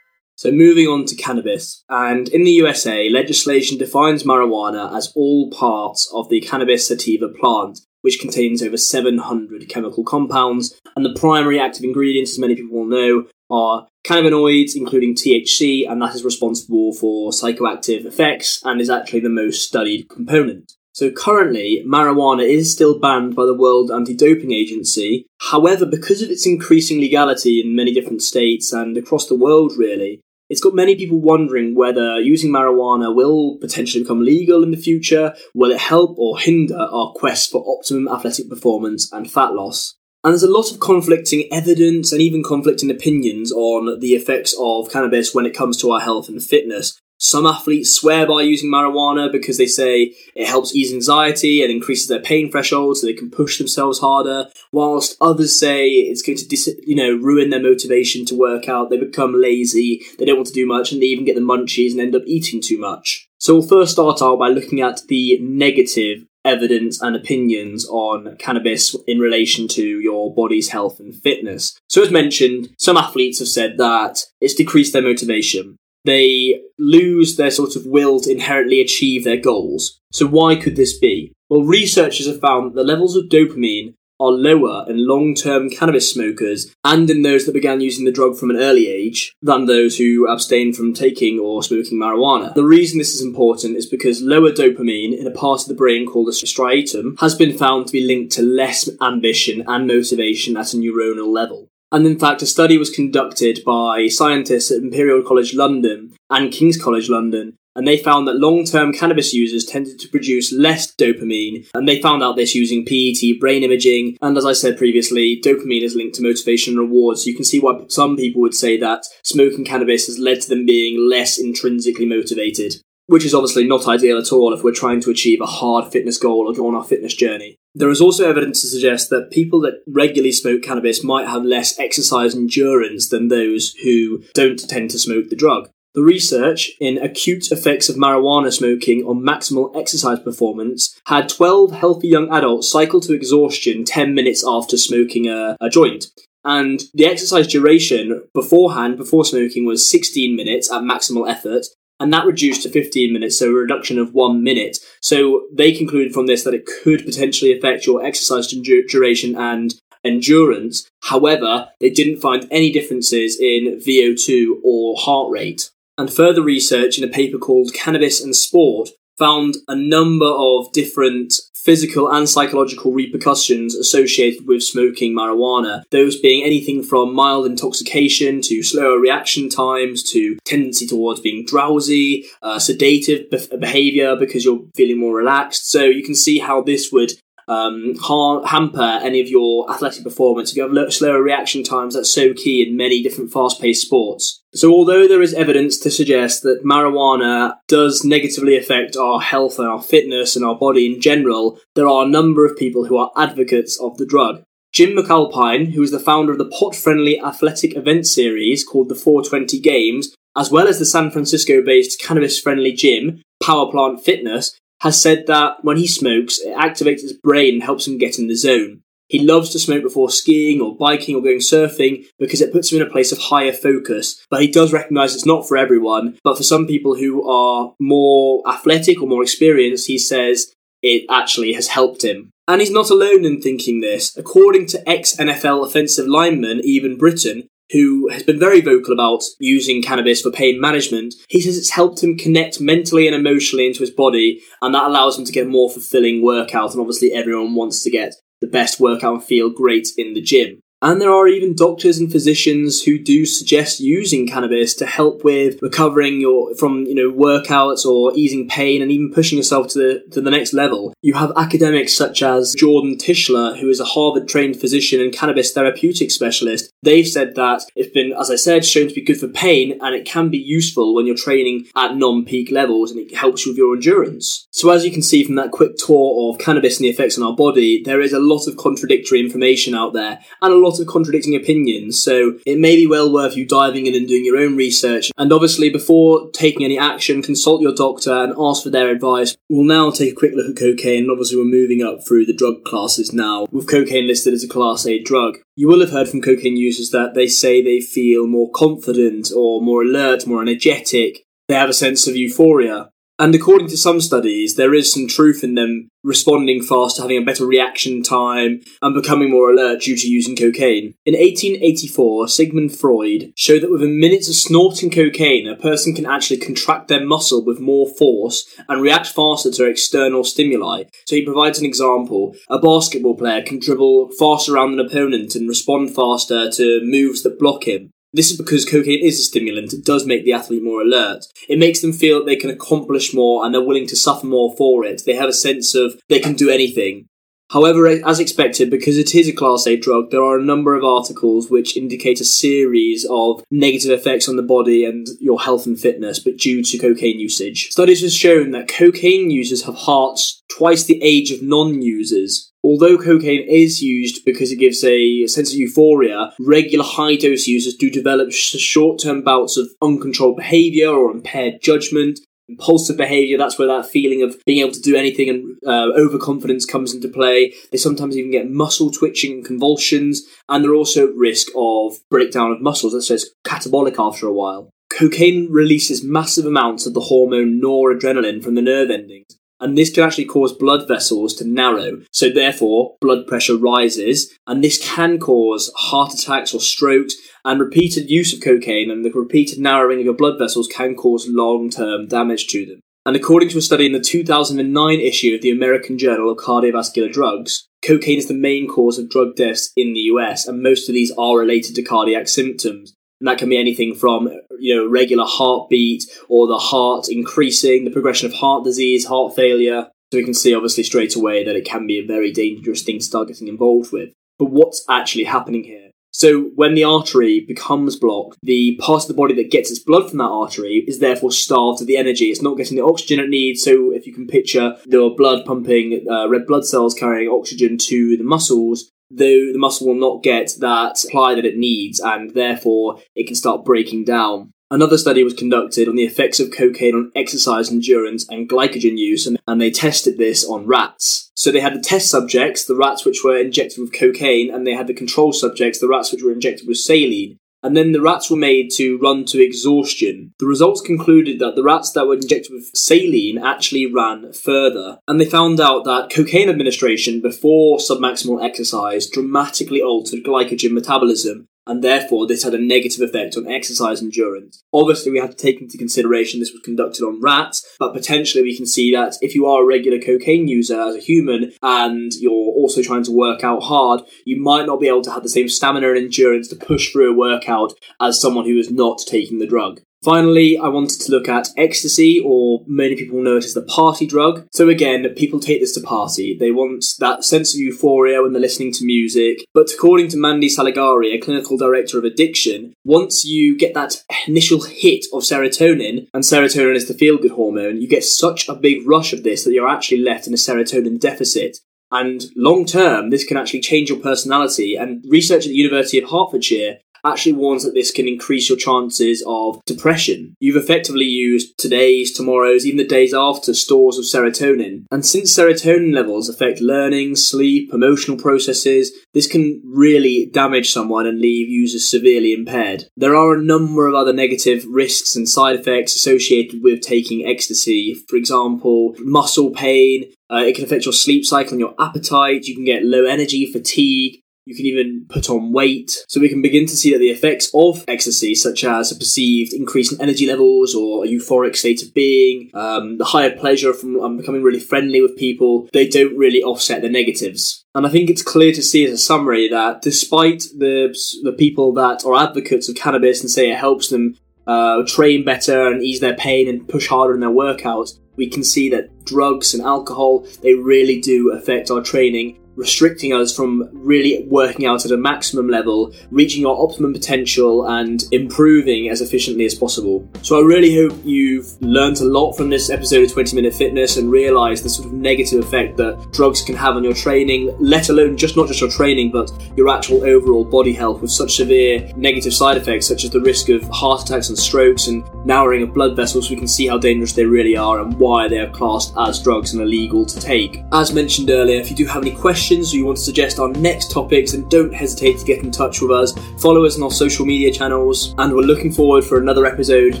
So 0.38 0.52
moving 0.52 0.86
on 0.86 1.04
to 1.06 1.16
cannabis, 1.16 1.82
and 1.88 2.28
in 2.28 2.44
the 2.44 2.52
USA, 2.52 3.08
legislation 3.08 3.76
defines 3.76 4.22
marijuana 4.22 4.96
as 4.96 5.12
all 5.16 5.50
parts 5.50 6.08
of 6.14 6.28
the 6.28 6.40
cannabis 6.40 6.86
sativa 6.86 7.28
plant, 7.28 7.80
which 8.02 8.20
contains 8.20 8.62
over 8.62 8.76
700 8.76 9.68
chemical 9.68 10.04
compounds, 10.04 10.80
and 10.94 11.04
the 11.04 11.18
primary 11.18 11.58
active 11.58 11.82
ingredients, 11.82 12.30
as 12.30 12.38
many 12.38 12.54
people 12.54 12.78
will 12.78 12.86
know, 12.86 13.26
are 13.50 13.88
cannabinoids, 14.06 14.76
including 14.76 15.16
THC, 15.16 15.90
and 15.90 16.00
that 16.00 16.14
is 16.14 16.22
responsible 16.22 16.92
for 16.92 17.32
psychoactive 17.32 18.04
effects 18.04 18.62
and 18.64 18.80
is 18.80 18.90
actually 18.90 19.18
the 19.18 19.28
most 19.28 19.66
studied 19.66 20.08
component. 20.08 20.74
So 20.92 21.10
currently, 21.10 21.84
marijuana 21.84 22.48
is 22.48 22.72
still 22.72 23.00
banned 23.00 23.34
by 23.34 23.44
the 23.44 23.54
World 23.54 23.90
Anti-Doping 23.90 24.52
Agency. 24.52 25.26
However, 25.50 25.84
because 25.84 26.22
of 26.22 26.30
its 26.30 26.46
increasing 26.46 27.00
legality 27.00 27.60
in 27.60 27.74
many 27.74 27.92
different 27.92 28.22
states 28.22 28.72
and 28.72 28.96
across 28.96 29.26
the 29.26 29.36
world 29.36 29.72
really, 29.76 30.20
it's 30.48 30.60
got 30.60 30.74
many 30.74 30.96
people 30.96 31.20
wondering 31.20 31.74
whether 31.74 32.20
using 32.20 32.50
marijuana 32.50 33.14
will 33.14 33.58
potentially 33.60 34.02
become 34.02 34.24
legal 34.24 34.62
in 34.62 34.70
the 34.70 34.76
future. 34.76 35.34
Will 35.54 35.70
it 35.70 35.80
help 35.80 36.18
or 36.18 36.38
hinder 36.38 36.78
our 36.78 37.12
quest 37.12 37.50
for 37.50 37.64
optimum 37.66 38.08
athletic 38.08 38.48
performance 38.48 39.12
and 39.12 39.30
fat 39.30 39.54
loss? 39.54 39.94
And 40.24 40.32
there's 40.32 40.42
a 40.42 40.50
lot 40.50 40.72
of 40.72 40.80
conflicting 40.80 41.48
evidence 41.52 42.12
and 42.12 42.20
even 42.20 42.42
conflicting 42.42 42.90
opinions 42.90 43.52
on 43.52 44.00
the 44.00 44.14
effects 44.14 44.54
of 44.58 44.90
cannabis 44.90 45.34
when 45.34 45.46
it 45.46 45.54
comes 45.54 45.76
to 45.78 45.90
our 45.92 46.00
health 46.00 46.28
and 46.28 46.42
fitness. 46.42 47.00
Some 47.20 47.46
athletes 47.46 47.92
swear 47.92 48.26
by 48.26 48.42
using 48.42 48.70
marijuana 48.70 49.30
because 49.30 49.58
they 49.58 49.66
say 49.66 50.14
it 50.36 50.46
helps 50.46 50.74
ease 50.74 50.92
anxiety 50.92 51.62
and 51.62 51.70
increases 51.70 52.06
their 52.06 52.20
pain 52.20 52.48
threshold 52.48 52.96
so 52.96 53.06
they 53.06 53.12
can 53.12 53.28
push 53.30 53.58
themselves 53.58 53.98
harder, 53.98 54.46
whilst 54.70 55.16
others 55.20 55.58
say 55.58 55.88
it's 55.88 56.22
going 56.22 56.38
to 56.38 56.46
dis- 56.46 56.76
you 56.86 56.94
know 56.94 57.16
ruin 57.16 57.50
their 57.50 57.62
motivation 57.62 58.24
to 58.26 58.38
work 58.38 58.68
out. 58.68 58.88
They 58.88 58.98
become 58.98 59.34
lazy, 59.34 60.00
they 60.18 60.24
don't 60.24 60.36
want 60.36 60.46
to 60.46 60.52
do 60.52 60.66
much, 60.66 60.92
and 60.92 61.02
they 61.02 61.06
even 61.06 61.24
get 61.24 61.34
the 61.34 61.40
munchies 61.40 61.90
and 61.90 62.00
end 62.00 62.14
up 62.14 62.22
eating 62.24 62.60
too 62.62 62.78
much. 62.78 63.28
So 63.38 63.54
we'll 63.54 63.68
first 63.68 63.92
start 63.92 64.22
out 64.22 64.38
by 64.38 64.48
looking 64.48 64.80
at 64.80 65.02
the 65.08 65.38
negative 65.40 66.24
evidence 66.44 67.02
and 67.02 67.16
opinions 67.16 67.84
on 67.88 68.36
cannabis 68.38 68.94
in 69.08 69.18
relation 69.18 69.66
to 69.68 69.82
your 69.82 70.32
body's 70.32 70.70
health 70.70 71.00
and 71.00 71.14
fitness. 71.14 71.78
So 71.88 72.02
as 72.02 72.12
mentioned, 72.12 72.70
some 72.78 72.96
athletes 72.96 73.40
have 73.40 73.48
said 73.48 73.76
that 73.78 74.24
it's 74.40 74.54
decreased 74.54 74.92
their 74.92 75.02
motivation 75.02 75.78
they 76.04 76.60
lose 76.78 77.36
their 77.36 77.50
sort 77.50 77.76
of 77.76 77.86
will 77.86 78.20
to 78.20 78.30
inherently 78.30 78.80
achieve 78.80 79.24
their 79.24 79.36
goals. 79.36 80.00
So 80.12 80.26
why 80.26 80.56
could 80.56 80.76
this 80.76 80.96
be? 80.96 81.32
Well, 81.48 81.62
researchers 81.62 82.26
have 82.26 82.40
found 82.40 82.66
that 82.66 82.74
the 82.74 82.84
levels 82.84 83.16
of 83.16 83.26
dopamine 83.26 83.94
are 84.20 84.30
lower 84.30 84.84
in 84.88 85.06
long-term 85.06 85.70
cannabis 85.70 86.12
smokers 86.12 86.74
and 86.84 87.08
in 87.08 87.22
those 87.22 87.46
that 87.46 87.52
began 87.52 87.80
using 87.80 88.04
the 88.04 88.12
drug 88.12 88.36
from 88.36 88.50
an 88.50 88.56
early 88.56 88.88
age 88.88 89.32
than 89.42 89.66
those 89.66 89.96
who 89.96 90.28
abstain 90.28 90.72
from 90.72 90.92
taking 90.92 91.38
or 91.38 91.62
smoking 91.62 91.98
marijuana. 91.98 92.52
The 92.54 92.64
reason 92.64 92.98
this 92.98 93.14
is 93.14 93.22
important 93.22 93.76
is 93.76 93.86
because 93.86 94.20
lower 94.20 94.50
dopamine 94.50 95.16
in 95.16 95.26
a 95.26 95.30
part 95.30 95.62
of 95.62 95.68
the 95.68 95.74
brain 95.74 96.06
called 96.06 96.26
the 96.26 96.32
striatum 96.32 97.20
has 97.20 97.34
been 97.34 97.56
found 97.56 97.86
to 97.86 97.92
be 97.92 98.04
linked 98.04 98.32
to 98.32 98.42
less 98.42 98.88
ambition 99.00 99.64
and 99.66 99.86
motivation 99.86 100.56
at 100.56 100.74
a 100.74 100.76
neuronal 100.76 101.28
level. 101.28 101.68
And 101.90 102.06
in 102.06 102.18
fact, 102.18 102.42
a 102.42 102.46
study 102.46 102.76
was 102.76 102.90
conducted 102.90 103.60
by 103.64 104.08
scientists 104.08 104.70
at 104.70 104.82
Imperial 104.82 105.22
College 105.22 105.54
London 105.54 106.14
and 106.28 106.52
King's 106.52 106.80
College 106.80 107.08
London, 107.08 107.56
and 107.74 107.86
they 107.86 107.96
found 107.96 108.28
that 108.28 108.36
long 108.36 108.64
term 108.64 108.92
cannabis 108.92 109.32
users 109.32 109.64
tended 109.64 109.98
to 110.00 110.08
produce 110.08 110.52
less 110.52 110.94
dopamine, 110.94 111.66
and 111.72 111.88
they 111.88 112.02
found 112.02 112.22
out 112.22 112.36
this 112.36 112.54
using 112.54 112.84
PET 112.84 113.40
brain 113.40 113.62
imaging. 113.62 114.18
And 114.20 114.36
as 114.36 114.44
I 114.44 114.52
said 114.52 114.76
previously, 114.76 115.40
dopamine 115.42 115.82
is 115.82 115.94
linked 115.94 116.16
to 116.16 116.22
motivation 116.22 116.74
and 116.74 116.80
reward, 116.80 117.18
so 117.18 117.30
you 117.30 117.36
can 117.36 117.44
see 117.44 117.60
why 117.60 117.84
some 117.88 118.16
people 118.16 118.42
would 118.42 118.54
say 118.54 118.76
that 118.78 119.04
smoking 119.22 119.64
cannabis 119.64 120.06
has 120.06 120.18
led 120.18 120.42
to 120.42 120.48
them 120.48 120.66
being 120.66 121.08
less 121.08 121.38
intrinsically 121.38 122.06
motivated 122.06 122.74
which 123.08 123.24
is 123.24 123.34
obviously 123.34 123.66
not 123.66 123.88
ideal 123.88 124.18
at 124.18 124.32
all 124.32 124.52
if 124.52 124.62
we're 124.62 124.70
trying 124.70 125.00
to 125.00 125.10
achieve 125.10 125.40
a 125.40 125.46
hard 125.46 125.90
fitness 125.90 126.18
goal 126.18 126.46
or 126.46 126.54
go 126.54 126.68
on 126.68 126.74
our 126.74 126.84
fitness 126.84 127.14
journey. 127.14 127.56
There 127.78 127.90
is 127.90 128.00
also 128.00 128.28
evidence 128.28 128.60
to 128.62 128.66
suggest 128.66 129.08
that 129.10 129.30
people 129.30 129.60
that 129.60 129.82
regularly 129.86 130.32
smoke 130.32 130.62
cannabis 130.62 131.04
might 131.04 131.28
have 131.28 131.44
less 131.44 131.78
exercise 131.78 132.34
endurance 132.34 133.08
than 133.08 133.28
those 133.28 133.72
who 133.84 134.24
don't 134.34 134.58
tend 134.68 134.90
to 134.90 134.98
smoke 134.98 135.28
the 135.30 135.36
drug. 135.36 135.70
The 135.94 136.02
research 136.02 136.72
in 136.80 136.98
acute 136.98 137.52
effects 137.52 137.88
of 137.88 137.94
marijuana 137.94 138.52
smoking 138.52 139.04
on 139.04 139.22
maximal 139.22 139.74
exercise 139.76 140.18
performance 140.18 141.00
had 141.06 141.28
12 141.28 141.70
healthy 141.70 142.08
young 142.08 142.28
adults 142.32 142.68
cycle 142.68 143.00
to 143.00 143.14
exhaustion 143.14 143.84
10 143.84 144.12
minutes 144.12 144.44
after 144.44 144.76
smoking 144.76 145.28
a, 145.28 145.56
a 145.60 145.70
joint. 145.70 146.06
And 146.44 146.82
the 146.94 147.06
exercise 147.06 147.46
duration 147.46 148.24
beforehand, 148.34 148.96
before 148.96 149.24
smoking, 149.24 149.66
was 149.66 149.88
16 149.88 150.34
minutes 150.34 150.70
at 150.72 150.82
maximal 150.82 151.30
effort, 151.30 151.66
and 152.00 152.12
that 152.12 152.26
reduced 152.26 152.62
to 152.62 152.68
15 152.68 153.12
minutes, 153.12 153.38
so 153.38 153.48
a 153.48 153.52
reduction 153.52 153.98
of 153.98 154.14
one 154.14 154.42
minute. 154.42 154.78
So 155.00 155.46
they 155.52 155.72
concluded 155.72 156.12
from 156.12 156.26
this 156.26 156.44
that 156.44 156.54
it 156.54 156.66
could 156.66 157.04
potentially 157.04 157.56
affect 157.56 157.86
your 157.86 158.04
exercise 158.04 158.46
duration 158.46 159.36
and 159.36 159.74
endurance. 160.04 160.88
However, 161.02 161.68
they 161.80 161.90
didn't 161.90 162.20
find 162.20 162.46
any 162.50 162.70
differences 162.70 163.38
in 163.38 163.80
VO2 163.84 164.60
or 164.64 164.96
heart 164.96 165.30
rate. 165.30 165.70
And 165.96 166.12
further 166.12 166.42
research 166.42 166.98
in 166.98 167.04
a 167.04 167.12
paper 167.12 167.38
called 167.38 167.74
Cannabis 167.74 168.22
and 168.22 168.34
Sport 168.36 168.90
found 169.18 169.56
a 169.66 169.74
number 169.74 170.26
of 170.26 170.70
different 170.72 171.34
physical 171.68 172.10
and 172.10 172.26
psychological 172.26 172.92
repercussions 172.92 173.74
associated 173.74 174.48
with 174.48 174.62
smoking 174.62 175.14
marijuana, 175.14 175.82
those 175.90 176.18
being 176.18 176.42
anything 176.42 176.82
from 176.82 177.14
mild 177.14 177.44
intoxication 177.44 178.40
to 178.40 178.62
slower 178.62 178.98
reaction 178.98 179.50
times 179.50 180.02
to 180.02 180.38
tendency 180.46 180.86
towards 180.86 181.20
being 181.20 181.44
drowsy, 181.44 182.24
uh, 182.40 182.58
sedative 182.58 183.28
be- 183.28 183.56
behavior 183.58 184.16
because 184.16 184.46
you're 184.46 184.64
feeling 184.74 184.98
more 184.98 185.14
relaxed. 185.14 185.70
So 185.70 185.82
you 185.82 186.02
can 186.02 186.14
see 186.14 186.38
how 186.38 186.62
this 186.62 186.90
would 186.90 187.12
um, 187.48 187.94
ha- 188.00 188.44
hamper 188.44 189.00
any 189.02 189.20
of 189.20 189.28
your 189.28 189.70
athletic 189.70 190.04
performance. 190.04 190.50
If 190.50 190.56
you 190.56 190.68
have 190.68 190.92
slower 190.92 191.22
reaction 191.22 191.62
times, 191.62 191.94
that's 191.94 192.12
so 192.12 192.34
key 192.34 192.66
in 192.66 192.76
many 192.76 193.02
different 193.02 193.32
fast 193.32 193.60
paced 193.60 193.82
sports. 193.82 194.42
So, 194.54 194.72
although 194.72 195.08
there 195.08 195.22
is 195.22 195.34
evidence 195.34 195.78
to 195.80 195.90
suggest 195.90 196.42
that 196.42 196.64
marijuana 196.64 197.56
does 197.66 198.04
negatively 198.04 198.56
affect 198.56 198.96
our 198.96 199.20
health 199.20 199.58
and 199.58 199.68
our 199.68 199.82
fitness 199.82 200.36
and 200.36 200.44
our 200.44 200.56
body 200.56 200.86
in 200.86 201.00
general, 201.00 201.58
there 201.74 201.88
are 201.88 202.04
a 202.04 202.08
number 202.08 202.46
of 202.46 202.56
people 202.56 202.86
who 202.86 202.96
are 202.96 203.10
advocates 203.16 203.78
of 203.80 203.96
the 203.98 204.06
drug. 204.06 204.42
Jim 204.72 204.90
McAlpine, 204.90 205.72
who 205.72 205.82
is 205.82 205.90
the 205.90 205.98
founder 205.98 206.32
of 206.32 206.38
the 206.38 206.50
pot 206.50 206.76
friendly 206.76 207.20
athletic 207.20 207.74
event 207.74 208.06
series 208.06 208.64
called 208.64 208.88
the 208.88 208.94
420 208.94 209.58
Games, 209.60 210.14
as 210.36 210.50
well 210.50 210.68
as 210.68 210.78
the 210.78 210.86
San 210.86 211.10
Francisco 211.10 211.62
based 211.62 212.00
cannabis 212.00 212.38
friendly 212.38 212.72
gym, 212.72 213.22
Power 213.42 213.70
Plant 213.70 214.04
Fitness, 214.04 214.56
has 214.80 215.00
said 215.00 215.26
that 215.26 215.64
when 215.64 215.76
he 215.76 215.86
smokes, 215.86 216.38
it 216.38 216.56
activates 216.56 217.02
his 217.02 217.12
brain 217.12 217.54
and 217.54 217.62
helps 217.62 217.86
him 217.86 217.98
get 217.98 218.18
in 218.18 218.28
the 218.28 218.36
zone. 218.36 218.82
He 219.08 219.20
loves 219.20 219.50
to 219.50 219.58
smoke 219.58 219.82
before 219.82 220.10
skiing 220.10 220.60
or 220.60 220.76
biking 220.76 221.16
or 221.16 221.22
going 221.22 221.38
surfing 221.38 222.04
because 222.18 222.42
it 222.42 222.52
puts 222.52 222.70
him 222.70 222.80
in 222.80 222.86
a 222.86 222.90
place 222.90 223.10
of 223.10 223.18
higher 223.18 223.52
focus. 223.52 224.22
But 224.30 224.42
he 224.42 224.48
does 224.50 224.72
recognise 224.72 225.14
it's 225.14 225.24
not 225.24 225.48
for 225.48 225.56
everyone. 225.56 226.18
But 226.22 226.36
for 226.36 226.42
some 226.42 226.66
people 226.66 226.94
who 226.94 227.28
are 227.28 227.72
more 227.80 228.42
athletic 228.46 229.00
or 229.00 229.08
more 229.08 229.22
experienced, 229.22 229.86
he 229.86 229.98
says 229.98 230.52
it 230.82 231.06
actually 231.10 231.54
has 231.54 231.68
helped 231.68 232.04
him. 232.04 232.30
And 232.46 232.60
he's 232.60 232.70
not 232.70 232.90
alone 232.90 233.24
in 233.24 233.40
thinking 233.40 233.80
this. 233.80 234.16
According 234.16 234.66
to 234.68 234.88
ex 234.88 235.16
NFL 235.16 235.66
offensive 235.66 236.06
lineman 236.06 236.60
Eben 236.64 236.96
Britton, 236.96 237.48
who 237.70 238.08
has 238.08 238.22
been 238.22 238.38
very 238.38 238.60
vocal 238.60 238.92
about 238.92 239.22
using 239.38 239.82
cannabis 239.82 240.22
for 240.22 240.30
pain 240.30 240.60
management, 240.60 241.14
he 241.28 241.40
says 241.40 241.58
it's 241.58 241.70
helped 241.70 242.02
him 242.02 242.16
connect 242.16 242.60
mentally 242.60 243.06
and 243.06 243.14
emotionally 243.14 243.66
into 243.66 243.80
his 243.80 243.90
body, 243.90 244.40
and 244.62 244.74
that 244.74 244.86
allows 244.86 245.18
him 245.18 245.24
to 245.24 245.32
get 245.32 245.46
a 245.46 245.50
more 245.50 245.70
fulfilling 245.70 246.22
workout. 246.22 246.72
And 246.72 246.80
obviously, 246.80 247.12
everyone 247.12 247.54
wants 247.54 247.82
to 247.82 247.90
get 247.90 248.14
the 248.40 248.46
best 248.46 248.80
workout 248.80 249.14
and 249.14 249.24
feel 249.24 249.50
great 249.50 249.88
in 249.96 250.14
the 250.14 250.22
gym. 250.22 250.60
And 250.80 251.00
there 251.00 251.12
are 251.12 251.26
even 251.26 251.56
doctors 251.56 251.98
and 251.98 252.10
physicians 252.10 252.82
who 252.82 252.98
do 252.98 253.26
suggest 253.26 253.80
using 253.80 254.28
cannabis 254.28 254.74
to 254.76 254.86
help 254.86 255.24
with 255.24 255.58
recovering 255.60 256.20
your 256.20 256.54
from 256.54 256.84
you 256.84 256.94
know 256.94 257.10
workouts 257.10 257.84
or 257.84 258.14
easing 258.14 258.48
pain 258.48 258.80
and 258.80 258.92
even 258.92 259.12
pushing 259.12 259.38
yourself 259.38 259.68
to 259.68 259.78
the 259.78 260.04
to 260.12 260.20
the 260.20 260.30
next 260.30 260.52
level. 260.52 260.94
You 261.02 261.14
have 261.14 261.32
academics 261.36 261.96
such 261.96 262.22
as 262.22 262.54
Jordan 262.54 262.96
Tischler, 262.96 263.58
who 263.58 263.68
is 263.68 263.80
a 263.80 263.84
Harvard 263.84 264.28
trained 264.28 264.60
physician 264.60 265.00
and 265.00 265.12
cannabis 265.12 265.52
therapeutic 265.52 266.12
specialist. 266.12 266.70
They've 266.82 267.06
said 267.06 267.34
that 267.34 267.62
it's 267.74 267.92
been, 267.92 268.12
as 268.12 268.30
I 268.30 268.36
said, 268.36 268.64
shown 268.64 268.88
to 268.88 268.94
be 268.94 269.00
good 269.00 269.18
for 269.18 269.28
pain 269.28 269.78
and 269.80 269.96
it 269.96 270.06
can 270.06 270.28
be 270.28 270.38
useful 270.38 270.94
when 270.94 271.06
you're 271.06 271.16
training 271.16 271.66
at 271.74 271.96
non-peak 271.96 272.52
levels 272.52 272.92
and 272.92 273.00
it 273.00 273.16
helps 273.16 273.44
you 273.44 273.52
with 273.52 273.58
your 273.58 273.74
endurance. 273.74 274.46
So 274.52 274.70
as 274.70 274.84
you 274.84 274.92
can 274.92 275.02
see 275.02 275.24
from 275.24 275.34
that 275.36 275.50
quick 275.50 275.76
tour 275.76 276.32
of 276.32 276.38
cannabis 276.38 276.78
and 276.78 276.84
the 276.84 276.90
effects 276.90 277.18
on 277.18 277.24
our 277.24 277.34
body, 277.34 277.82
there 277.82 278.00
is 278.00 278.12
a 278.12 278.20
lot 278.20 278.46
of 278.46 278.56
contradictory 278.56 279.18
information 279.18 279.74
out 279.74 279.92
there 279.92 280.20
and 280.40 280.52
a 280.52 280.56
lot 280.56 280.67
lot 280.68 280.80
of 280.80 280.86
contradicting 280.86 281.34
opinions, 281.34 282.02
so 282.02 282.38
it 282.46 282.58
may 282.58 282.76
be 282.76 282.86
well 282.86 283.12
worth 283.12 283.36
you 283.36 283.46
diving 283.46 283.86
in 283.86 283.94
and 283.94 284.08
doing 284.08 284.24
your 284.24 284.36
own 284.36 284.56
research. 284.56 285.10
And 285.16 285.32
obviously, 285.32 285.70
before 285.70 286.30
taking 286.32 286.64
any 286.64 286.78
action, 286.78 287.22
consult 287.22 287.62
your 287.62 287.74
doctor 287.74 288.12
and 288.12 288.34
ask 288.38 288.62
for 288.62 288.70
their 288.70 288.90
advice. 288.90 289.36
We'll 289.48 289.64
now 289.64 289.90
take 289.90 290.12
a 290.12 290.16
quick 290.16 290.32
look 290.34 290.50
at 290.50 290.56
cocaine, 290.56 291.04
and 291.04 291.10
obviously, 291.10 291.38
we're 291.38 291.44
moving 291.44 291.82
up 291.82 292.06
through 292.06 292.26
the 292.26 292.34
drug 292.34 292.64
classes 292.64 293.12
now, 293.12 293.46
with 293.50 293.68
cocaine 293.68 294.06
listed 294.06 294.34
as 294.34 294.44
a 294.44 294.48
Class 294.48 294.86
A 294.86 295.02
drug. 295.02 295.38
You 295.56 295.68
will 295.68 295.80
have 295.80 295.90
heard 295.90 296.08
from 296.08 296.22
cocaine 296.22 296.56
users 296.56 296.90
that 296.90 297.14
they 297.14 297.26
say 297.26 297.62
they 297.62 297.80
feel 297.80 298.26
more 298.26 298.50
confident 298.50 299.30
or 299.34 299.60
more 299.62 299.82
alert, 299.82 300.26
more 300.26 300.42
energetic. 300.42 301.24
They 301.48 301.54
have 301.54 301.70
a 301.70 301.74
sense 301.74 302.06
of 302.06 302.16
euphoria. 302.16 302.90
And 303.20 303.34
according 303.34 303.66
to 303.68 303.76
some 303.76 304.00
studies, 304.00 304.54
there 304.54 304.74
is 304.74 304.92
some 304.92 305.08
truth 305.08 305.42
in 305.42 305.54
them 305.54 305.88
responding 306.04 306.62
faster, 306.62 307.02
having 307.02 307.20
a 307.20 307.24
better 307.24 307.44
reaction 307.44 308.04
time, 308.04 308.60
and 308.80 308.94
becoming 308.94 309.30
more 309.30 309.50
alert 309.50 309.82
due 309.82 309.96
to 309.96 310.08
using 310.08 310.36
cocaine. 310.36 310.94
In 311.04 311.14
1884, 311.14 312.28
Sigmund 312.28 312.78
Freud 312.78 313.32
showed 313.36 313.62
that 313.62 313.72
within 313.72 313.98
minutes 313.98 314.28
of 314.28 314.36
snorting 314.36 314.90
cocaine, 314.90 315.48
a 315.48 315.56
person 315.56 315.94
can 315.94 316.06
actually 316.06 316.38
contract 316.38 316.86
their 316.86 317.04
muscle 317.04 317.44
with 317.44 317.58
more 317.58 317.88
force 317.98 318.46
and 318.68 318.80
react 318.80 319.08
faster 319.08 319.50
to 319.50 319.66
external 319.66 320.22
stimuli. 320.22 320.84
So 321.06 321.16
he 321.16 321.24
provides 321.24 321.58
an 321.58 321.66
example. 321.66 322.36
A 322.48 322.60
basketball 322.60 323.16
player 323.16 323.42
can 323.42 323.58
dribble 323.58 324.12
faster 324.16 324.54
around 324.54 324.78
an 324.78 324.86
opponent 324.86 325.34
and 325.34 325.48
respond 325.48 325.92
faster 325.92 326.50
to 326.52 326.80
moves 326.84 327.22
that 327.24 327.40
block 327.40 327.66
him. 327.66 327.90
This 328.12 328.30
is 328.30 328.38
because 328.38 328.64
cocaine 328.64 329.04
is 329.04 329.18
a 329.18 329.22
stimulant. 329.22 329.74
It 329.74 329.84
does 329.84 330.06
make 330.06 330.24
the 330.24 330.32
athlete 330.32 330.62
more 330.62 330.82
alert. 330.82 331.24
It 331.48 331.58
makes 331.58 331.80
them 331.80 331.92
feel 331.92 332.18
that 332.18 332.26
they 332.26 332.36
can 332.36 332.50
accomplish 332.50 333.12
more 333.12 333.44
and 333.44 333.54
they're 333.54 333.62
willing 333.62 333.86
to 333.88 333.96
suffer 333.96 334.26
more 334.26 334.54
for 334.56 334.84
it. 334.84 335.02
They 335.04 335.14
have 335.14 335.28
a 335.28 335.34
sense 335.34 335.74
of 335.74 336.00
they 336.08 336.20
can 336.20 336.34
do 336.34 336.48
anything. 336.48 337.06
However, 337.50 337.86
as 337.86 338.20
expected, 338.20 338.68
because 338.68 338.98
it 338.98 339.14
is 339.14 339.26
a 339.26 339.32
Class 339.32 339.66
A 339.66 339.76
drug, 339.76 340.10
there 340.10 340.22
are 340.22 340.38
a 340.38 340.44
number 340.44 340.74
of 340.76 340.84
articles 340.84 341.50
which 341.50 341.78
indicate 341.78 342.20
a 342.20 342.24
series 342.24 343.06
of 343.08 343.42
negative 343.50 343.90
effects 343.90 344.28
on 344.28 344.36
the 344.36 344.42
body 344.42 344.84
and 344.84 345.06
your 345.18 345.40
health 345.40 345.64
and 345.64 345.80
fitness, 345.80 346.18
but 346.18 346.36
due 346.36 346.62
to 346.62 346.78
cocaine 346.78 347.18
usage. 347.18 347.68
Studies 347.70 348.02
have 348.02 348.10
shown 348.12 348.50
that 348.50 348.68
cocaine 348.68 349.30
users 349.30 349.64
have 349.64 349.76
hearts 349.76 350.42
twice 350.50 350.84
the 350.84 351.02
age 351.02 351.30
of 351.30 351.42
non 351.42 351.80
users. 351.80 352.52
Although 352.68 352.98
cocaine 352.98 353.48
is 353.48 353.80
used 353.80 354.26
because 354.26 354.52
it 354.52 354.58
gives 354.58 354.84
a 354.84 355.26
sense 355.26 355.54
of 355.54 355.58
euphoria, 355.58 356.34
regular 356.38 356.84
high 356.84 357.16
dose 357.16 357.46
users 357.46 357.74
do 357.74 357.90
develop 357.90 358.30
short 358.30 359.00
term 359.00 359.22
bouts 359.22 359.56
of 359.56 359.70
uncontrolled 359.80 360.36
behaviour 360.36 360.90
or 360.90 361.10
impaired 361.10 361.62
judgment, 361.62 362.20
impulsive 362.46 362.98
behavior 362.98 363.38
that's 363.38 363.58
where 363.58 363.68
that 363.68 363.86
feeling 363.86 364.22
of 364.22 364.36
being 364.44 364.58
able 364.58 364.72
to 364.72 364.82
do 364.82 364.94
anything 364.96 365.30
and 365.30 365.56
uh, 365.66 365.94
overconfidence 365.96 366.66
comes 366.66 366.92
into 366.92 367.08
play. 367.08 367.54
They 367.72 367.78
sometimes 367.78 368.18
even 368.18 368.32
get 368.32 368.50
muscle 368.50 368.90
twitching 368.90 369.32
and 369.32 369.44
convulsions 369.46 370.24
and 370.50 370.62
they're 370.62 370.74
also 370.74 371.08
at 371.08 371.16
risk 371.16 371.48
of 371.56 371.94
breakdown 372.10 372.52
of 372.52 372.60
muscles. 372.60 372.92
That's 372.92 373.08
says 373.08 373.30
catabolic 373.46 373.94
after 373.98 374.26
a 374.26 374.32
while. 374.32 374.68
Cocaine 374.90 375.50
releases 375.50 376.04
massive 376.04 376.44
amounts 376.44 376.84
of 376.84 376.92
the 376.92 377.00
hormone 377.00 377.62
noradrenaline 377.62 378.44
from 378.44 378.56
the 378.56 378.62
nerve 378.62 378.90
endings 378.90 379.37
and 379.60 379.76
this 379.76 379.92
can 379.92 380.04
actually 380.04 380.24
cause 380.24 380.52
blood 380.52 380.86
vessels 380.86 381.34
to 381.34 381.46
narrow. 381.46 382.00
So 382.12 382.30
therefore, 382.30 382.96
blood 383.00 383.26
pressure 383.26 383.56
rises, 383.56 384.32
and 384.46 384.62
this 384.62 384.82
can 384.82 385.18
cause 385.18 385.72
heart 385.76 386.14
attacks 386.14 386.54
or 386.54 386.60
strokes, 386.60 387.14
and 387.44 387.60
repeated 387.60 388.10
use 388.10 388.32
of 388.32 388.40
cocaine 388.40 388.90
and 388.90 389.04
the 389.04 389.10
repeated 389.10 389.58
narrowing 389.58 390.00
of 390.00 390.04
your 390.04 390.14
blood 390.14 390.38
vessels 390.38 390.68
can 390.68 390.94
cause 390.94 391.26
long-term 391.28 392.06
damage 392.06 392.46
to 392.48 392.66
them. 392.66 392.80
And 393.06 393.16
according 393.16 393.48
to 393.50 393.58
a 393.58 393.62
study 393.62 393.86
in 393.86 393.92
the 393.92 394.00
2009 394.00 395.00
issue 395.00 395.34
of 395.34 395.40
the 395.40 395.50
American 395.50 395.96
Journal 395.96 396.30
of 396.30 396.36
Cardiovascular 396.36 397.10
Drugs, 397.10 397.66
cocaine 397.82 398.18
is 398.18 398.28
the 398.28 398.34
main 398.34 398.68
cause 398.68 398.98
of 398.98 399.08
drug 399.08 399.34
deaths 399.34 399.72
in 399.76 399.94
the 399.94 400.00
US, 400.00 400.46
and 400.46 400.62
most 400.62 400.90
of 400.90 400.94
these 400.94 401.10
are 401.16 401.38
related 401.38 401.74
to 401.76 401.82
cardiac 401.82 402.28
symptoms. 402.28 402.94
And 403.20 403.28
that 403.28 403.38
can 403.38 403.48
be 403.48 403.58
anything 403.58 403.94
from, 403.94 404.28
you 404.58 404.74
know, 404.74 404.88
regular 404.88 405.24
heartbeat 405.26 406.04
or 406.28 406.46
the 406.46 406.58
heart 406.58 407.08
increasing, 407.08 407.84
the 407.84 407.90
progression 407.90 408.26
of 408.26 408.34
heart 408.34 408.64
disease, 408.64 409.06
heart 409.06 409.34
failure. 409.34 409.88
So 410.12 410.18
we 410.18 410.24
can 410.24 410.34
see 410.34 410.54
obviously 410.54 410.84
straight 410.84 411.16
away 411.16 411.44
that 411.44 411.56
it 411.56 411.64
can 411.64 411.86
be 411.86 411.98
a 411.98 412.06
very 412.06 412.32
dangerous 412.32 412.82
thing 412.82 412.98
to 412.98 413.04
start 413.04 413.28
getting 413.28 413.48
involved 413.48 413.92
with. 413.92 414.12
But 414.38 414.50
what's 414.50 414.84
actually 414.88 415.24
happening 415.24 415.64
here? 415.64 415.90
So 416.10 416.50
when 416.54 416.74
the 416.74 416.84
artery 416.84 417.44
becomes 417.46 417.96
blocked, 417.96 418.38
the 418.42 418.76
part 418.80 419.02
of 419.02 419.08
the 419.08 419.14
body 419.14 419.34
that 419.34 419.50
gets 419.50 419.70
its 419.70 419.78
blood 419.78 420.08
from 420.08 420.18
that 420.18 420.24
artery 420.24 420.84
is 420.88 420.98
therefore 420.98 421.30
starved 421.30 421.80
of 421.80 421.86
the 421.86 421.96
energy. 421.96 422.26
It's 422.26 422.42
not 422.42 422.56
getting 422.56 422.76
the 422.76 422.84
oxygen 422.84 423.20
it 423.20 423.28
needs. 423.28 423.62
So 423.62 423.92
if 423.92 424.06
you 424.06 424.14
can 424.14 424.26
picture 424.26 424.76
the 424.86 425.14
blood 425.16 425.44
pumping, 425.44 426.06
uh, 426.10 426.28
red 426.28 426.46
blood 426.46 426.64
cells 426.64 426.94
carrying 426.94 427.30
oxygen 427.30 427.76
to 427.78 428.16
the 428.16 428.24
muscles, 428.24 428.90
though 429.10 429.52
the 429.52 429.58
muscle 429.58 429.86
will 429.86 429.94
not 429.94 430.22
get 430.22 430.54
that 430.60 430.98
supply 430.98 431.34
that 431.34 431.44
it 431.44 431.56
needs 431.56 432.00
and 432.00 432.34
therefore 432.34 433.00
it 433.14 433.26
can 433.26 433.36
start 433.36 433.64
breaking 433.64 434.04
down. 434.04 434.52
Another 434.70 434.98
study 434.98 435.24
was 435.24 435.32
conducted 435.32 435.88
on 435.88 435.96
the 435.96 436.04
effects 436.04 436.38
of 436.40 436.50
cocaine 436.50 436.94
on 436.94 437.10
exercise 437.14 437.70
endurance 437.70 438.28
and 438.28 438.50
glycogen 438.50 438.98
use, 438.98 439.26
and, 439.26 439.38
and, 439.46 439.58
they 439.58 439.70
tested 439.70 440.18
this 440.18 440.44
on 440.44 440.66
rats. 440.66 441.30
So 441.34 441.50
they 441.50 441.60
had 441.60 441.74
the 441.74 441.80
test 441.80 442.10
subjects, 442.10 442.66
the 442.66 442.76
rats 442.76 443.06
which 443.06 443.20
were 443.24 443.38
injected 443.38 443.80
with 443.80 443.94
cocaine, 443.94 444.52
and 444.52 444.66
they 444.66 444.74
had 444.74 444.86
the 444.86 444.92
control 444.92 445.32
subjects, 445.32 445.78
the 445.78 445.88
rats 445.88 446.12
which 446.12 446.22
were 446.22 446.32
injected 446.32 446.68
with 446.68 446.76
saline 446.76 447.38
and 447.62 447.76
then 447.76 447.92
the 447.92 448.00
rats 448.00 448.30
were 448.30 448.36
made 448.36 448.70
to 448.72 448.98
run 448.98 449.24
to 449.26 449.42
exhaustion. 449.42 450.32
The 450.38 450.46
results 450.46 450.80
concluded 450.80 451.38
that 451.38 451.56
the 451.56 451.62
rats 451.62 451.92
that 451.92 452.06
were 452.06 452.14
injected 452.14 452.52
with 452.52 452.70
saline 452.74 453.38
actually 453.38 453.86
ran 453.86 454.32
further, 454.32 454.98
and 455.08 455.20
they 455.20 455.24
found 455.24 455.60
out 455.60 455.84
that 455.84 456.10
cocaine 456.10 456.48
administration 456.48 457.20
before 457.20 457.78
submaximal 457.78 458.44
exercise 458.44 459.08
dramatically 459.08 459.82
altered 459.82 460.24
glycogen 460.24 460.72
metabolism 460.72 461.48
and 461.68 461.84
therefore 461.84 462.26
this 462.26 462.42
had 462.42 462.54
a 462.54 462.58
negative 462.58 463.00
effect 463.00 463.36
on 463.36 463.46
exercise 463.46 464.02
endurance. 464.02 464.64
Obviously, 464.72 465.12
we 465.12 465.18
have 465.18 465.30
to 465.30 465.36
take 465.36 465.60
into 465.60 465.78
consideration 465.78 466.40
this 466.40 466.52
was 466.52 466.62
conducted 466.62 467.04
on 467.04 467.20
rats, 467.20 467.64
but 467.78 467.92
potentially 467.92 468.42
we 468.42 468.56
can 468.56 468.66
see 468.66 468.90
that 468.92 469.16
if 469.20 469.34
you 469.34 469.46
are 469.46 469.62
a 469.62 469.66
regular 469.66 470.00
cocaine 470.00 470.48
user 470.48 470.80
as 470.80 470.96
a 470.96 471.00
human 471.00 471.52
and 471.62 472.12
you're 472.14 472.32
also 472.32 472.82
trying 472.82 473.04
to 473.04 473.12
work 473.12 473.44
out 473.44 473.62
hard, 473.62 474.00
you 474.24 474.40
might 474.40 474.66
not 474.66 474.80
be 474.80 474.88
able 474.88 475.02
to 475.02 475.12
have 475.12 475.22
the 475.22 475.28
same 475.28 475.48
stamina 475.48 475.88
and 475.90 475.98
endurance 475.98 476.48
to 476.48 476.56
push 476.56 476.90
through 476.90 477.12
a 477.12 477.16
workout 477.16 477.72
as 478.00 478.20
someone 478.20 478.46
who 478.46 478.58
is 478.58 478.70
not 478.70 478.98
taking 479.06 479.38
the 479.38 479.46
drug. 479.46 479.80
Finally, 480.04 480.56
I 480.56 480.68
wanted 480.68 481.00
to 481.00 481.10
look 481.10 481.28
at 481.28 481.48
ecstasy, 481.56 482.22
or 482.24 482.62
many 482.66 482.94
people 482.94 483.20
know 483.20 483.36
it 483.36 483.44
as 483.44 483.54
the 483.54 483.62
party 483.62 484.06
drug. 484.06 484.46
So 484.52 484.68
again, 484.68 485.06
people 485.16 485.40
take 485.40 485.60
this 485.60 485.74
to 485.74 485.80
party. 485.80 486.36
They 486.38 486.52
want 486.52 486.84
that 487.00 487.24
sense 487.24 487.54
of 487.54 487.60
euphoria 487.60 488.22
when 488.22 488.32
they're 488.32 488.40
listening 488.40 488.72
to 488.74 488.84
music. 488.84 489.44
But 489.52 489.72
according 489.72 490.08
to 490.08 490.16
Mandy 490.16 490.48
Saligari, 490.48 491.14
a 491.14 491.18
clinical 491.18 491.56
director 491.56 491.98
of 491.98 492.04
addiction, 492.04 492.74
once 492.84 493.24
you 493.24 493.58
get 493.58 493.74
that 493.74 494.04
initial 494.26 494.62
hit 494.62 495.04
of 495.12 495.22
serotonin, 495.22 496.06
and 496.14 496.22
serotonin 496.22 496.76
is 496.76 496.86
the 496.86 496.94
feel-good 496.94 497.32
hormone, 497.32 497.80
you 497.80 497.88
get 497.88 498.04
such 498.04 498.48
a 498.48 498.54
big 498.54 498.86
rush 498.86 499.12
of 499.12 499.24
this 499.24 499.44
that 499.44 499.52
you're 499.52 499.68
actually 499.68 499.98
left 499.98 500.26
in 500.26 500.32
a 500.32 500.36
serotonin 500.36 501.00
deficit. 501.00 501.58
And 501.90 502.24
long 502.36 502.66
term, 502.66 503.08
this 503.08 503.24
can 503.24 503.38
actually 503.38 503.60
change 503.60 503.88
your 503.88 503.98
personality. 503.98 504.76
And 504.76 505.02
research 505.08 505.46
at 505.46 505.48
the 505.48 505.54
University 505.54 505.98
of 505.98 506.10
Hertfordshire 506.10 506.80
actually 507.10 507.34
warns 507.34 507.64
that 507.64 507.74
this 507.74 507.90
can 507.90 508.06
increase 508.06 508.48
your 508.48 508.58
chances 508.58 509.22
of 509.26 509.60
depression. 509.66 510.34
You've 510.40 510.62
effectively 510.62 511.04
used 511.04 511.58
today's, 511.58 512.12
tomorrow's, 512.12 512.66
even 512.66 512.78
the 512.78 512.86
days 512.86 513.14
after 513.14 513.54
stores 513.54 513.98
of 513.98 514.04
serotonin. 514.04 514.84
And 514.90 515.04
since 515.04 515.36
serotonin 515.36 515.94
levels 515.94 516.28
affect 516.28 516.60
learning, 516.60 517.16
sleep, 517.16 517.70
emotional 517.72 518.16
processes, 518.16 518.92
this 519.14 519.26
can 519.26 519.62
really 519.64 520.30
damage 520.32 520.72
someone 520.72 521.06
and 521.06 521.20
leave 521.20 521.48
users 521.48 521.90
severely 521.90 522.32
impaired. 522.32 522.84
There 522.96 523.16
are 523.16 523.34
a 523.34 523.42
number 523.42 523.86
of 523.86 523.94
other 523.94 524.12
negative 524.12 524.64
risks 524.68 525.16
and 525.16 525.28
side 525.28 525.56
effects 525.56 525.94
associated 525.94 526.62
with 526.62 526.80
taking 526.80 527.26
ecstasy. 527.26 527.94
For 528.08 528.16
example, 528.16 528.94
muscle 528.98 529.50
pain, 529.50 530.12
uh, 530.30 530.44
it 530.44 530.54
can 530.54 530.64
affect 530.64 530.84
your 530.84 530.92
sleep 530.92 531.24
cycle 531.24 531.52
and 531.52 531.60
your 531.60 531.74
appetite. 531.78 532.44
You 532.44 532.54
can 532.54 532.64
get 532.64 532.84
low 532.84 533.04
energy, 533.04 533.50
fatigue, 533.50 534.20
you 534.48 534.56
can 534.56 534.64
even 534.64 535.04
put 535.10 535.28
on 535.28 535.52
weight. 535.52 535.90
So 536.08 536.20
we 536.20 536.30
can 536.30 536.40
begin 536.40 536.66
to 536.66 536.76
see 536.76 536.90
that 536.92 536.98
the 536.98 537.10
effects 537.10 537.50
of 537.52 537.84
ecstasy, 537.86 538.34
such 538.34 538.64
as 538.64 538.90
a 538.90 538.96
perceived 538.96 539.52
increase 539.52 539.92
in 539.92 540.00
energy 540.00 540.26
levels 540.26 540.74
or 540.74 541.04
a 541.04 541.08
euphoric 541.08 541.54
state 541.54 541.82
of 541.82 541.92
being, 541.92 542.50
um, 542.54 542.96
the 542.96 543.04
higher 543.04 543.36
pleasure 543.36 543.74
from 543.74 544.00
um, 544.00 544.16
becoming 544.16 544.42
really 544.42 544.58
friendly 544.58 545.02
with 545.02 545.18
people, 545.18 545.68
they 545.74 545.86
don't 545.86 546.16
really 546.16 546.42
offset 546.42 546.80
the 546.80 546.88
negatives. 546.88 547.62
And 547.74 547.86
I 547.86 547.90
think 547.90 548.08
it's 548.08 548.22
clear 548.22 548.52
to 548.54 548.62
see 548.62 548.86
as 548.86 548.92
a 548.92 548.98
summary 548.98 549.48
that 549.48 549.82
despite 549.82 550.44
the 550.56 550.96
the 551.22 551.32
people 551.32 551.74
that 551.74 552.04
are 552.06 552.16
advocates 552.16 552.68
of 552.68 552.76
cannabis 552.76 553.20
and 553.20 553.30
say 553.30 553.50
it 553.50 553.58
helps 553.58 553.88
them 553.88 554.16
uh, 554.46 554.82
train 554.86 555.24
better 555.24 555.68
and 555.68 555.82
ease 555.82 556.00
their 556.00 556.16
pain 556.16 556.48
and 556.48 556.66
push 556.66 556.88
harder 556.88 557.14
in 557.14 557.20
their 557.20 557.28
workouts, 557.28 557.98
we 558.16 558.28
can 558.28 558.42
see 558.42 558.70
that 558.70 559.04
drugs 559.04 559.52
and 559.52 559.62
alcohol 559.62 560.26
they 560.42 560.54
really 560.54 561.00
do 561.00 561.32
affect 561.32 561.70
our 561.70 561.82
training 561.82 562.38
restricting 562.58 563.14
us 563.14 563.34
from 563.34 563.70
really 563.72 564.26
working 564.28 564.66
out 564.66 564.84
at 564.84 564.90
a 564.90 564.96
maximum 564.96 565.48
level, 565.48 565.94
reaching 566.10 566.44
our 566.44 566.56
optimum 566.56 566.92
potential, 566.92 567.66
and 567.66 568.04
improving 568.10 568.88
as 568.88 569.00
efficiently 569.00 569.44
as 569.44 569.54
possible. 569.54 570.06
So 570.22 570.38
I 570.38 570.42
really 570.44 570.74
hope 570.74 570.92
you've 571.04 571.46
learned 571.62 572.00
a 572.00 572.04
lot 572.04 572.32
from 572.32 572.50
this 572.50 572.68
episode 572.68 573.04
of 573.04 573.12
20 573.12 573.36
Minute 573.36 573.54
Fitness 573.54 573.96
and 573.96 574.10
realized 574.10 574.64
the 574.64 574.68
sort 574.68 574.88
of 574.88 574.92
negative 574.92 575.44
effect 575.44 575.76
that 575.76 576.12
drugs 576.12 576.42
can 576.42 576.56
have 576.56 576.74
on 576.74 576.82
your 576.82 576.94
training, 576.94 577.54
let 577.60 577.88
alone 577.90 578.16
just 578.16 578.36
not 578.36 578.48
just 578.48 578.60
your 578.60 578.70
training, 578.70 579.12
but 579.12 579.30
your 579.56 579.68
actual 579.68 580.04
overall 580.04 580.44
body 580.44 580.72
health 580.72 581.00
with 581.00 581.12
such 581.12 581.36
severe 581.36 581.90
negative 581.96 582.34
side 582.34 582.56
effects 582.56 582.88
such 582.88 583.04
as 583.04 583.10
the 583.10 583.20
risk 583.20 583.48
of 583.50 583.62
heart 583.68 584.02
attacks 584.02 584.30
and 584.30 584.38
strokes 584.38 584.88
and 584.88 585.04
narrowing 585.24 585.62
of 585.62 585.72
blood 585.72 585.94
vessels. 585.94 586.28
We 586.28 586.36
can 586.36 586.48
see 586.48 586.66
how 586.66 586.78
dangerous 586.78 587.12
they 587.12 587.24
really 587.24 587.56
are 587.56 587.80
and 587.80 587.94
why 587.98 588.26
they 588.26 588.40
are 588.40 588.50
classed 588.50 588.94
as 588.98 589.22
drugs 589.22 589.52
and 589.52 589.62
illegal 589.62 590.04
to 590.04 590.20
take. 590.20 590.64
As 590.72 590.92
mentioned 590.92 591.30
earlier, 591.30 591.60
if 591.60 591.70
you 591.70 591.76
do 591.76 591.86
have 591.86 592.02
any 592.02 592.16
questions 592.48 592.72
or 592.72 592.78
you 592.78 592.86
want 592.86 592.96
to 592.96 593.04
suggest 593.04 593.38
our 593.38 593.48
next 593.48 593.90
topics, 593.90 594.32
then 594.32 594.48
don't 594.48 594.72
hesitate 594.72 595.18
to 595.18 595.24
get 595.26 595.44
in 595.44 595.50
touch 595.50 595.82
with 595.82 595.90
us. 595.90 596.14
Follow 596.40 596.64
us 596.64 596.76
on 596.76 596.82
our 596.82 596.90
social 596.90 597.26
media 597.26 597.52
channels, 597.52 598.14
and 598.16 598.32
we're 598.32 598.40
looking 598.40 598.72
forward 598.72 599.04
for 599.04 599.18
another 599.18 599.44
episode 599.44 600.00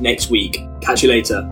next 0.00 0.30
week. 0.30 0.58
Catch 0.80 1.02
you 1.02 1.10
later. 1.10 1.42